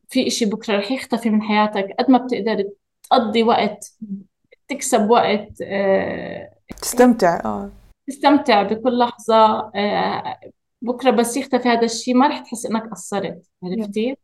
[0.08, 2.64] في إشي بكرة رح يختفي من حياتك قد ما بتقدر
[3.02, 3.98] تقضي وقت
[4.68, 6.50] تكسب وقت آه،
[6.80, 7.40] تستمتع.
[7.44, 7.70] آه.
[8.06, 9.70] تستمتع بكل لحظة.
[9.74, 10.40] آه،
[10.82, 14.16] بكرة بس يختفي هذا الشيء ما رح تحس إنك قصرت عرفتي؟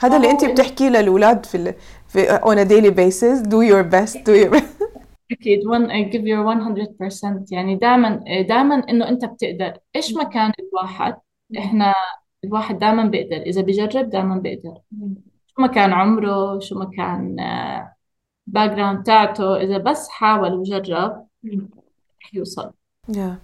[0.00, 1.74] هذا اللي انت بتحكيه للأولاد في ال...
[2.08, 3.48] في on a daily basis.
[3.48, 4.18] Do your best.
[4.24, 4.62] Do your
[5.32, 5.60] أكيد.
[5.60, 9.78] One give your 100% يعني دائما دائما إنه أنت بتقدر.
[9.96, 11.16] إيش ما كان الواحد؟
[11.58, 11.94] إحنا
[12.44, 13.36] الواحد دائما بيقدر.
[13.36, 14.78] إذا بجرب دائما بيقدر.
[15.46, 17.36] شو ما كان عمره؟ شو ما كان
[18.46, 21.26] back آه، ground تاعته؟ إذا بس حاول وجرب
[22.22, 22.72] رح يوصل.
[23.08, 23.38] يا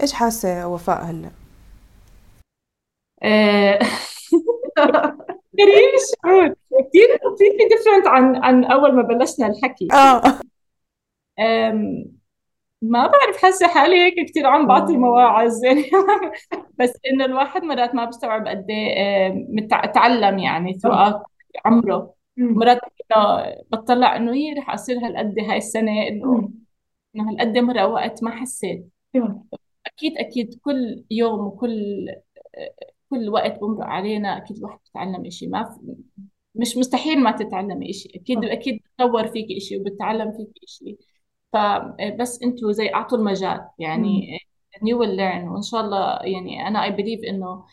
[0.00, 1.30] إيش حاسة وفاء هلا؟
[3.22, 3.78] آه،
[5.62, 9.88] غريب الشعور كثير كثير different عن عن أول ما بلشنا الحكي.
[9.92, 10.22] آه.
[12.82, 15.64] ما بعرف حاسة حالي هيك كثير عم بعطي مواعظ.
[15.64, 15.84] يعني
[16.78, 21.22] بس إنه الواحد مرات ما بيستوعب قد إيه تعلم يعني ثروات
[21.64, 22.14] عمره.
[22.36, 22.80] مرات
[23.72, 26.50] بطلع إنه هي رح أصير هالقد هاي السنة إنه
[27.16, 28.86] إنه هالقد مرة وقت ما حسيت.
[29.86, 32.08] أكيد أكيد كل يوم وكل
[33.10, 35.46] كل وقت بمرق علينا أكيد الواحد بتعلم إشي.
[35.46, 35.96] ما في
[36.54, 38.10] مش مستحيل ما تتعلمي إشي.
[38.14, 40.96] أكيد أكيد بتطور فيك إشي وبتعلم فيك إشي.
[41.52, 43.60] فبس أنتوا زي أعطوا المجال.
[43.78, 44.38] يعني
[44.84, 45.48] you will learn.
[45.48, 47.64] وإن شاء الله يعني أنا I believe إنه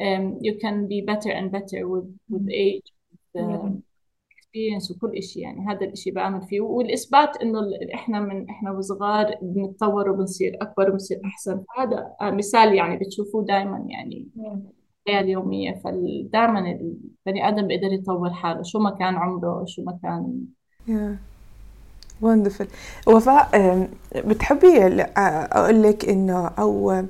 [0.00, 2.92] um, you can be better and better with, with age
[3.34, 3.72] with,
[4.36, 6.60] experience وكل شيء يعني هذا الشيء بعمل فيه.
[6.60, 7.60] والإثبات إنه
[7.94, 11.64] إحنا من إحنا وصغار بنتطور وبنصير أكبر وبنصير أحسن.
[11.78, 14.28] هذا مثال يعني بتشوفوه دائما يعني.
[15.08, 15.80] الحياة اليومية.
[15.84, 20.46] فدائما البني آدم بيقدر يطور حاله شو ما كان عمره شو ما كان.
[22.22, 22.68] وندفل
[23.06, 23.50] وفاء
[24.16, 27.04] بتحبي أقول لك إنه أو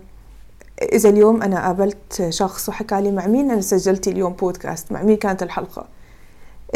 [0.82, 5.16] إذا اليوم أنا قابلت شخص وحكى لي مع مين أنا سجلتي اليوم بودكاست مع مين
[5.16, 5.88] كانت الحلقة؟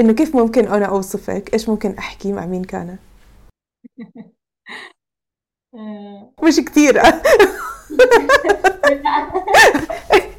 [0.00, 2.96] إنه كيف ممكن أنا أوصفك؟ إيش ممكن أحكي مع مين كان؟
[6.44, 7.00] مش كثير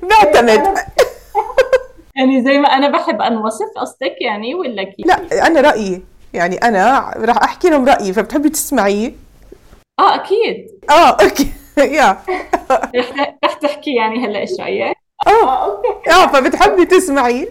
[0.10, 0.64] نعتمد
[2.16, 6.02] يعني زي ما أنا بحب انوصف قصدك يعني ولا كيف؟ لا أنا رأيي
[6.34, 9.14] يعني أنا راح أحكي لهم رأيي فبتحبي تسمعيه
[9.99, 10.68] آه أكيد.
[10.89, 11.47] آه أوكي.
[11.97, 12.18] يا.
[13.45, 14.97] رح تحكي يعني هلا إيش رايك
[15.28, 16.12] آه okay.
[16.12, 17.43] آه فبتحبي تسمعي.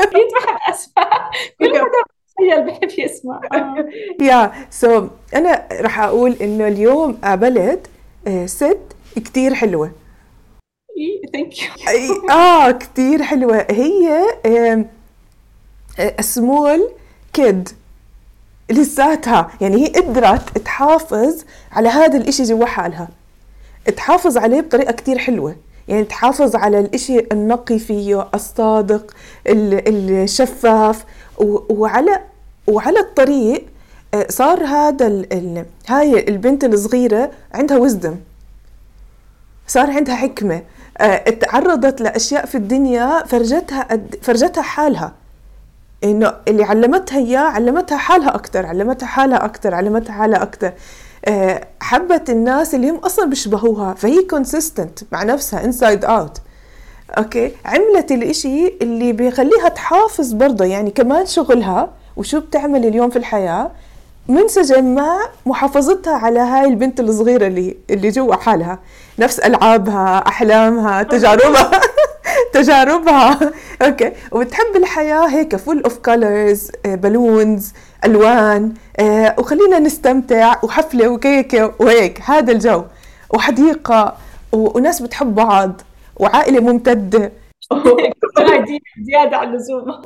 [0.00, 1.30] أكيد بحب أسمع.
[1.58, 3.40] كل حدا بتخيل بحب يسمع.
[3.54, 3.84] آه.
[4.24, 4.52] Yeah.
[4.70, 7.86] So أنا راح أقول إنه اليوم قابلت
[8.26, 8.78] آه، ست
[9.16, 9.90] كتير حلوة.
[11.32, 13.66] thank you آه كتير حلوة.
[13.70, 14.22] هي
[16.20, 16.88] سمول
[17.32, 17.68] كيد.
[18.70, 19.50] لساتها.
[19.60, 23.08] يعني هي قدرت تحافظ على هذا الإشي جوا حالها.
[23.96, 25.56] تحافظ عليه بطريقة كتير حلوة.
[25.88, 29.14] يعني تحافظ على الإشي النقي فيه الصادق
[29.46, 29.88] ال-
[30.22, 31.04] الشفاف.
[31.70, 32.20] وعلى
[32.66, 33.66] وعلى الطريق
[34.14, 38.16] آه، صار هذا ال هاي البنت الصغيرة عندها وزدم
[39.70, 40.62] صار عندها حكمة.
[40.98, 45.12] آه، تعرضت لأشياء في الدنيا فرجتها قد فرجتها حالها.
[46.04, 50.72] إنه اللي علمتها إياه علمتها حالها أكثر علمتها حالها أكثر علمتها حالها أكثر
[51.24, 56.38] آه، حبت الناس اللي هم أصلا بيشبهوها فهي consistent مع نفسها inside out
[57.18, 57.52] okay?
[57.64, 63.70] عملت الإشي اللي بيخليها تحافظ برضه يعني كمان شغلها وشو بتعمل اليوم في الحياة
[64.30, 68.78] منسجم مع محافظتها على هاي البنت الصغيرة اللي اللي جوا حالها.
[69.18, 71.70] نفس ألعابها أحلامها تجاربها.
[72.54, 73.38] تجاربها.
[73.82, 74.12] Okay.
[74.32, 77.72] وبتحب الحياة هيك full of colors balloons
[78.04, 82.20] ألوان آه، وخلينا نستمتع وحفلة وكيكة وهيك.
[82.24, 82.82] هذا الجو.
[83.34, 84.16] وحديقة
[84.52, 85.80] و- وناس بتحب بعض
[86.16, 87.32] وعائلة ممتدة.
[89.02, 90.02] زيادة عن اللزوم.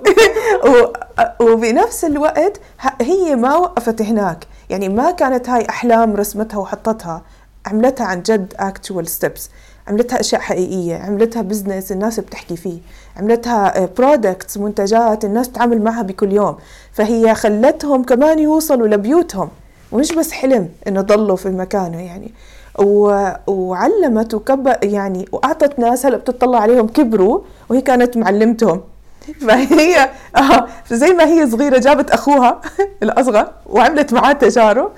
[1.41, 2.61] وبنفس الوقت
[3.01, 7.23] هي ما وقفت هناك يعني ما كانت هاي أحلام رسمتها وحطتها.
[7.67, 9.41] عملتها عن جد actual steps.
[9.89, 10.97] عملتها أشياء حقيقية.
[10.97, 12.79] عملتها business الناس بتحكي فيه.
[13.17, 16.57] عملتها products منتجات الناس تتعامل معها بكل يوم.
[16.93, 19.49] فهي خلتهم كمان يوصلوا لبيوتهم.
[19.93, 22.33] ومش بس حلم إنه ضلوا في مكانه يعني.
[22.79, 23.29] و...
[23.47, 28.81] وعلمت وكبر يعني وأعطت ناس هلأ بتطلع عليهم كبروا وهي كانت معلمتهم.
[29.49, 32.61] فهي آه زي ما هي صغيرة جابت أخوها
[33.03, 34.91] الأصغر وعملت معاه تجارب.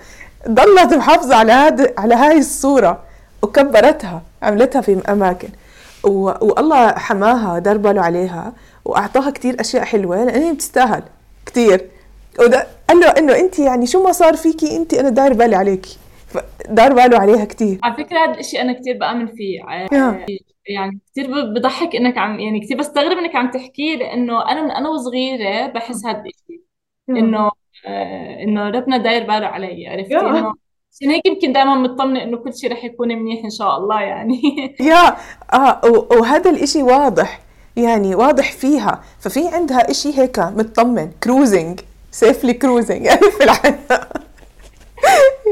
[0.49, 2.99] ضلت محافظة على هذا على هاي الصورة
[3.43, 5.49] وكبرتها عملتها في أماكن.
[6.05, 6.11] و...
[6.41, 8.53] والله حماها دار باله عليها
[8.85, 11.03] وأعطاها كتير أشياء حلوة لأن هي بتستاهل
[11.47, 11.87] كتير.
[12.41, 15.99] وده قال له إنه انت يعني شو ما صار فيكي انت أنا داير بالي عليكي.
[16.69, 17.79] دار باله عليها كتير.
[17.83, 19.61] على فكرة هذا الشيء أنا كثير بأمن فيه.
[20.69, 24.89] يعني كثير بضحك إنك عم يعني كثير بستغرب إنك عم تحكي لأنه أنا من أنا
[24.89, 26.61] وصغيرة بحس هذا الشيء
[27.11, 27.51] إنه
[27.87, 30.17] آه، إنه ربنا داير باله علي عرفتي.
[30.21, 30.55] إنه
[30.93, 34.41] عشان هيك يمكن دائما مطمنة إنه كل شيء رح يكون منيح إن شاء الله يعني.
[34.81, 35.17] Yeah.
[35.53, 37.41] آه وهذا الإشي واضح.
[37.77, 39.03] يعني واضح فيها.
[39.21, 41.11] ففي عندها إشي هيك مطمن.
[41.25, 43.45] Cruising safely cruising يعني في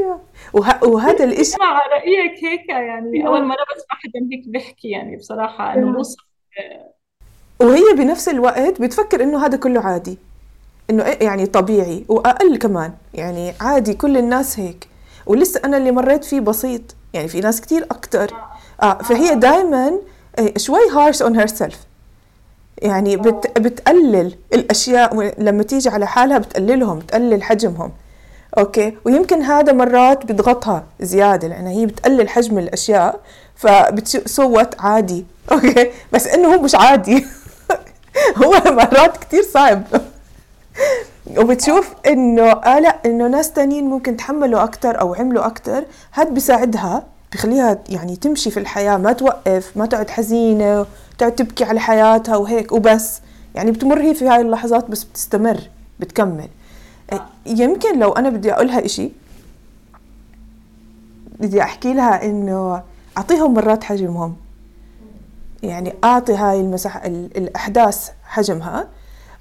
[0.01, 0.19] yeah.
[0.55, 5.73] وه- وهذا الإشي مع رأيك هيك يعني أول مرة بسمع حدا هيك بيحكي يعني بصراحة
[5.73, 6.19] إنه بوصف
[7.59, 10.17] وهي بنفس الوقت بتفكر إنه هذا كله عادي
[10.89, 14.87] إنه إيه يعني طبيعي وأقل كمان يعني عادي كل الناس هيك.
[15.25, 16.81] ولسه أنا اللي مريت فيه بسيط
[17.13, 18.31] يعني في ناس كتير أكتر.
[18.83, 18.93] آه.
[18.97, 19.91] فهي دائما
[20.57, 21.79] شوي harsh on herself
[22.81, 27.91] يعني بت بتقلل الأشياء لما تيجي على حالها بتقللهم بتقلل حجمهم.
[28.57, 28.97] Okay.
[29.05, 33.19] ويمكن هذا مرات بيضغطها زيادة لأن هي بتقلل حجم الأشياء
[33.55, 35.25] فبتصوت عادي.
[35.51, 35.91] أوكي.
[36.13, 37.25] بس إنه هو مش عادي.
[38.43, 39.83] هو مرات كتير صعب.
[41.37, 45.83] وبتشوف إنه آه لا إنه ناس تانيين ممكن تحملوا أكتر أو عملوا أكتر.
[46.13, 47.03] هاد بيساعدها
[47.33, 50.85] بخليها يعني تمشي في الحياة ما توقف ما تقعد حزينة
[51.17, 53.21] تقعد تبكي على حياتها وهيك وبس.
[53.55, 55.59] يعني بتمر هي في هاي اللحظات بس بتستمر
[55.99, 56.49] بتكمل.
[57.45, 59.09] يمكن لو أنا بدي أقولها إشي
[61.39, 62.83] بدي أحكي لها إنه
[63.17, 64.35] أعطيهم مرات حجمهم.
[65.63, 68.87] يعني أعطي هاي المساحة ال- الأحداث حجمها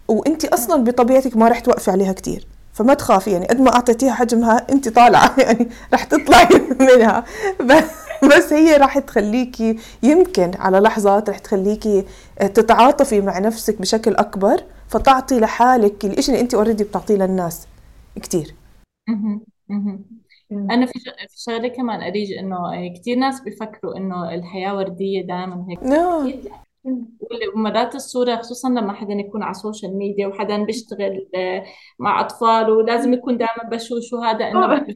[0.09, 2.47] وأنت أصلا بطبيعتك ما رح توقفي عليها كتير.
[2.73, 6.49] فما تخافي يعني قد ما أعطيتيها حجمها أنت طالعة يعني رح تطلعي
[6.81, 7.25] منها.
[8.37, 12.05] بس هي رح تخليكي يمكن على لحظات رح تخليكي
[12.41, 14.62] تتعاطفي مع نفسك بشكل أكبر.
[14.95, 17.68] فتعطي لحالك الاشي اللي انت اوريدي بتعطيه للناس.
[18.22, 18.55] كتير.
[20.53, 20.92] أنا في
[21.30, 22.57] في شغله كمان أريج إنه
[23.01, 25.78] كثير ناس بيفكروا إنه الحياة وردية دائما هيك.
[27.20, 31.64] وال- ومرات الصورة خصوصا لما حدا يكون على ال social media وحدا بيشتغل آه،
[31.99, 34.86] مع أطفاله ولازم يكون دائما بشوش وهذا إنه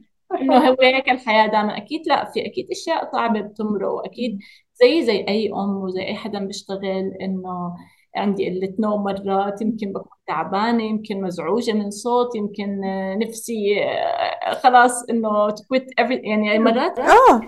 [0.41, 3.89] إنه هو هيك الحياة دائما أكيد لا في أكيد أشياء صعبة بتمرق.
[3.91, 4.39] وأكيد
[4.81, 7.75] زي زي أي أم وزي أي حدا بيشتغل إنه
[8.15, 12.81] عندي قلة نوم مرات يمكن بكون تعبانة يمكن مزعوجة من صوت يمكن
[13.19, 13.75] نفسي
[14.63, 17.41] خلاص إنه تكويت يعني مرات آه.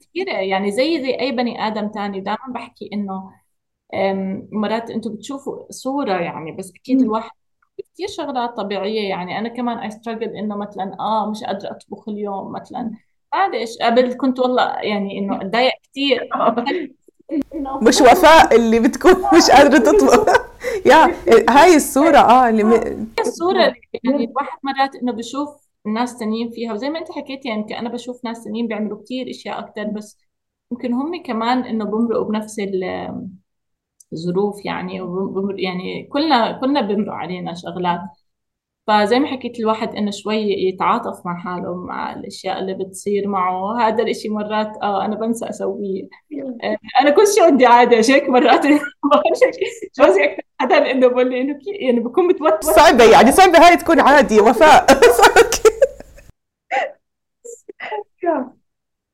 [0.00, 3.30] كثيرة يعني زي زي أي بني آدم تاني دائما بحكي إنه
[4.52, 7.30] مرات أنتم بتشوفوا صورة يعني بس أكيد الواحد
[7.78, 9.08] كثير شغلات طبيعية.
[9.08, 12.90] يعني أنا كمان أي ستراجل إنه مثلا آه مش قادرة أطبخ اليوم مثلا
[13.34, 16.28] معلش قبل كنت والله يعني إنه أتضايق كثير
[17.82, 20.26] مش وفاء اللي بتكون مش قادرة تطبخ.
[20.86, 21.14] يا
[21.50, 23.06] هاي الصورة آه اللي م...
[23.20, 23.74] الصورة
[24.04, 25.48] يعني الواحد مرات إنه بشوف
[25.86, 29.30] ناس تانيين فيها وزي ما أنت حكيتي يعني يمكن أنا بشوف ناس تانيين بيعملوا كثير
[29.30, 30.18] أشياء أكثر بس
[30.72, 32.58] يمكن هم كمان إنه بمرقوا بنفس
[34.12, 38.00] الظروف يعني وبمر يعني كلنا كلنا بمرق علينا شغلات.
[38.88, 43.80] فزي ما حكيت الواحد إنه شوي يتعاطف مع حاله مع الأشياء اللي بتصير معه.
[43.80, 46.02] هذا الإشي مرات آه أنا بنسى أسويه.
[46.62, 48.66] آه أنا كل شيء عندي عادي عشان هيك مرات.
[50.00, 54.00] جوزي أكثر حدا إنه بقول لي إنه يعني بكون متوتر صعبة يعني صعبة هاي تكون
[54.00, 54.86] عادي وفاء.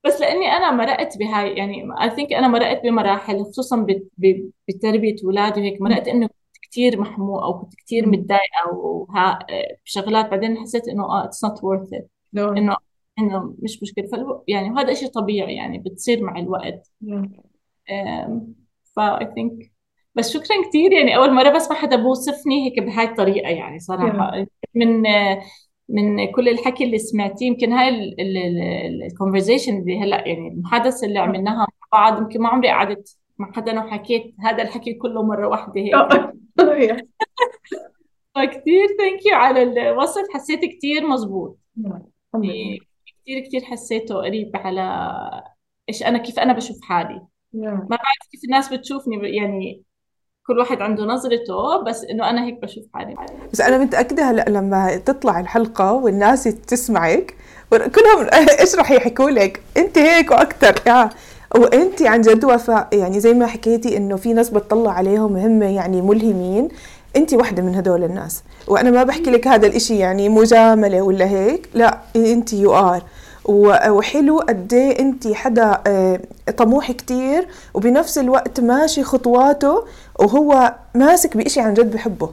[0.04, 3.86] بس لأني أنا مرقت بهاي يعني I think أنا مرقت بمراحل خصوصا
[4.68, 5.80] بتربية اولادي وهيك.
[5.82, 6.28] مرقت إنه
[6.74, 9.38] كثير محموقه أو كنت كثير متضايقة وها
[9.84, 10.30] بشغلات.
[10.30, 12.76] بعدين حسيت إنه آه it's not worth it إنه
[13.18, 14.06] إنه مش مشكلة.
[14.06, 16.92] فالو يعني وهذا شيء طبيعي يعني بتصير مع الوقت.
[18.96, 19.72] فا I think
[20.14, 24.46] بس شكرا كثير يعني أول مرة بسمع حدا بوصفني هيك بهاي الطريقة يعني صراحة.
[24.74, 25.02] من
[25.88, 28.14] من كل الحكي اللي سمعتيه يمكن هاي
[29.06, 33.52] ال conversation اللي هلأ يعني المحادثة اللي عملناها مع بعض يمكن ما عمري قعدت مع
[33.52, 35.94] حدا وحكيت هذا الحكي كله مرة واحدة هيك.
[38.34, 41.58] فكتير ثانك يو على الوصف حسيت كتير مزبوط
[42.34, 44.82] يعني كتير كتير حسيته قريب على
[45.88, 47.20] إيش أنا كيف أنا بشوف حالي.
[47.52, 49.82] ما بعرف كيف الناس بتشوفني يعني
[50.46, 53.14] كل واحد عنده نظرته بس إنه أنا هيك بشوف حالي.
[53.52, 57.34] بس أنا متأكدة هلأ لما تطلع الحلقة والناس تسمعك
[57.70, 58.28] كلهم
[58.60, 61.10] إيش رح يحكوا لك؟ أنت هيك وأكثر يا
[61.54, 66.02] وانت عن جد وفاء يعني زي ما حكيتي انه في ناس بتطلع عليهم هم يعني
[66.02, 66.68] ملهمين
[67.16, 68.42] انت واحدة من هدول الناس.
[68.68, 73.02] وأنا ما بحكي لك هذا الإشي يعني مجاملة ولا هيك لا انت you are
[73.88, 76.20] وحلو قد إيه انت حدا آه،
[76.56, 79.84] طموح كتير وبنفس الوقت ماشي خطواته
[80.20, 82.30] وهو ماسك بإشي عن جد بحبه.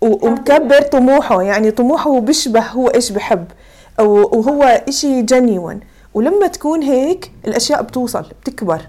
[0.00, 3.44] ومكبر طموحه يعني طموحه بيشبه هو إيش بحب.
[4.00, 5.80] وهو إشي genuine
[6.14, 8.80] ولما تكون هيك الأشياء بتوصل بتكبر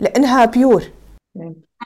[0.00, 0.84] لأنها بيور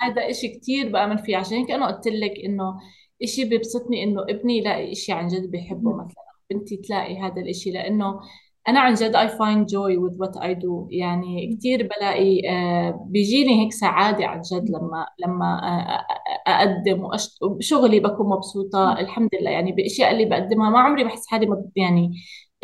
[0.02, 2.74] هذا إشي كتير بآمن فيه عشان هيك أنا قلت لك إنه
[3.22, 6.22] إشي بيبسطني إنه ابني يلاقي إشي عن جد بيحبه مثلا.
[6.50, 8.20] بنتي تلاقي هذا الإشي لأنه
[8.68, 10.86] أنا عن جد I find joy with what I do.
[10.90, 16.06] يعني كتير بلاقي آه بيجيني هيك سعادة عن جد لما لما آه
[16.46, 17.08] أقدم
[17.42, 18.92] وشغلي بكون مبسوطة.
[19.00, 19.50] الحمد لله.
[19.50, 22.10] يعني بأشياء اللي بقدمها ما عمري بحس حالي يعني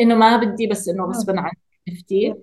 [0.01, 1.59] إنه ما بدي بس إنه غصبا عني.
[1.89, 2.35] عرفتي؟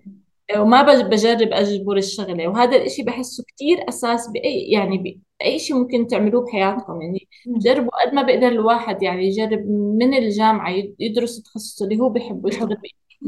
[0.58, 2.48] وما بجرب أجبر الشغلة.
[2.48, 7.02] وهذا الإشي بحسه كتير أساس بأي يعني باي شيء ممكن تعملوه بحياتكم.
[7.02, 12.50] يعني جربوا قد ما بقدر الواحد يعني يجرب من الجامعة يدرس التخصص اللي هو بحبه
[12.50, 12.78] يشتغل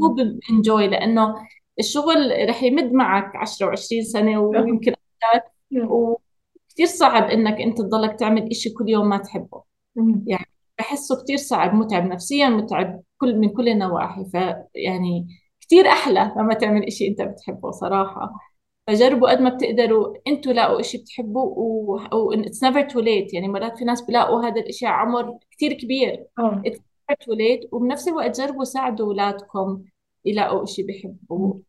[0.02, 1.34] هو بانجوي لأنه
[1.78, 4.92] الشغل رح يمد معك 10 و20 سنة ويمكن
[5.34, 5.48] أكثر.
[5.74, 9.62] وكثير صعب إنك أنت تضلك تعمل إشي كل يوم ما تحبه.
[10.26, 10.46] يعني
[10.78, 11.74] بحسه كثير صعب.
[11.74, 14.24] متعب نفسيا متعب كل من كل النواحي.
[14.24, 15.26] فيعني
[15.68, 18.32] كتير أحلى لما تعمل إشي أنت بتحبه صراحة.
[18.86, 21.44] فجربوا قد ما بتقدروا أنتوا لاقوا إشي بتحبوه
[22.14, 26.26] و it's never too late يعني مرات في ناس بلاقوا هذا الإشي عمر كتير كبير.
[26.38, 26.80] it's
[27.10, 29.84] never too late وبنفس الوقت جربوا ساعدوا أولادكم
[30.24, 31.60] يلاقوا إشي بيحبوه.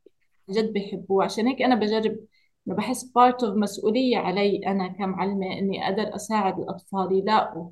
[0.49, 1.23] جد بيحبوه.
[1.23, 2.19] عشان هيك أنا بجرب
[2.65, 7.71] بحس part of مسؤولية علي أنا كمعلمة إني أقدر أساعد الأطفال يلاقوا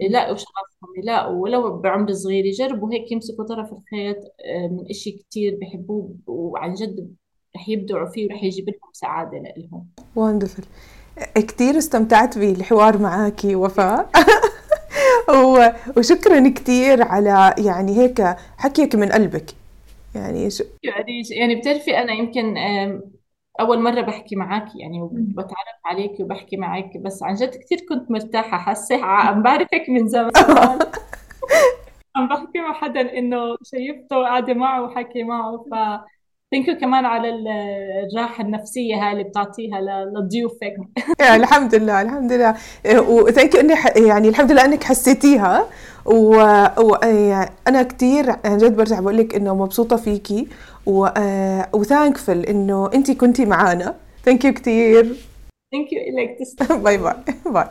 [0.00, 5.58] يلاقوا شغفهم يلاقوا ولو بعمر صغير يجربوا هيك يمسكوا طرف الخيط آه، من إشي كتير
[5.60, 7.14] بحبوه وعن جد
[7.56, 9.86] رح يبدعوا فيه ورح يجيب لهم سعادة لهم
[10.16, 10.64] وندفل
[11.34, 14.10] كتير استمتعت بالحوار معك وفاء.
[15.96, 19.46] وشكرا كتير على يعني هيك حكيك من قلبك.
[20.14, 22.56] يعني شو يعني يعني بتعرفي أنا يمكن
[23.60, 28.58] أول مرة بحكي معك يعني وبتعرف عليك وبحكي معك بس عن جد كثير كنت مرتاحة
[28.58, 30.30] حاسة عم بعرفك من زمان.
[32.16, 35.74] عم بحكي مع حدا إنه شايفته وقاعدة معه وحكي معه ف
[36.52, 37.28] thank you كمان على
[38.12, 39.80] الراحة النفسية هاي اللي بتعطيها
[40.14, 40.74] لضيوفك.
[41.20, 42.54] يعني الحمد لله الحمد لله.
[42.98, 43.74] و thank you إني
[44.08, 45.66] يعني الحمد لله إنك حسيتيها.
[46.04, 47.84] وأنا و...
[47.88, 50.48] كثير عن جد برجع بقول لك إنه مبسوطة فيكي.
[50.88, 53.94] و thankful إنه انت كنتي معانا.
[54.24, 55.04] thank you كثير
[55.72, 57.14] thank you تسلم bye bye
[57.46, 57.64] bye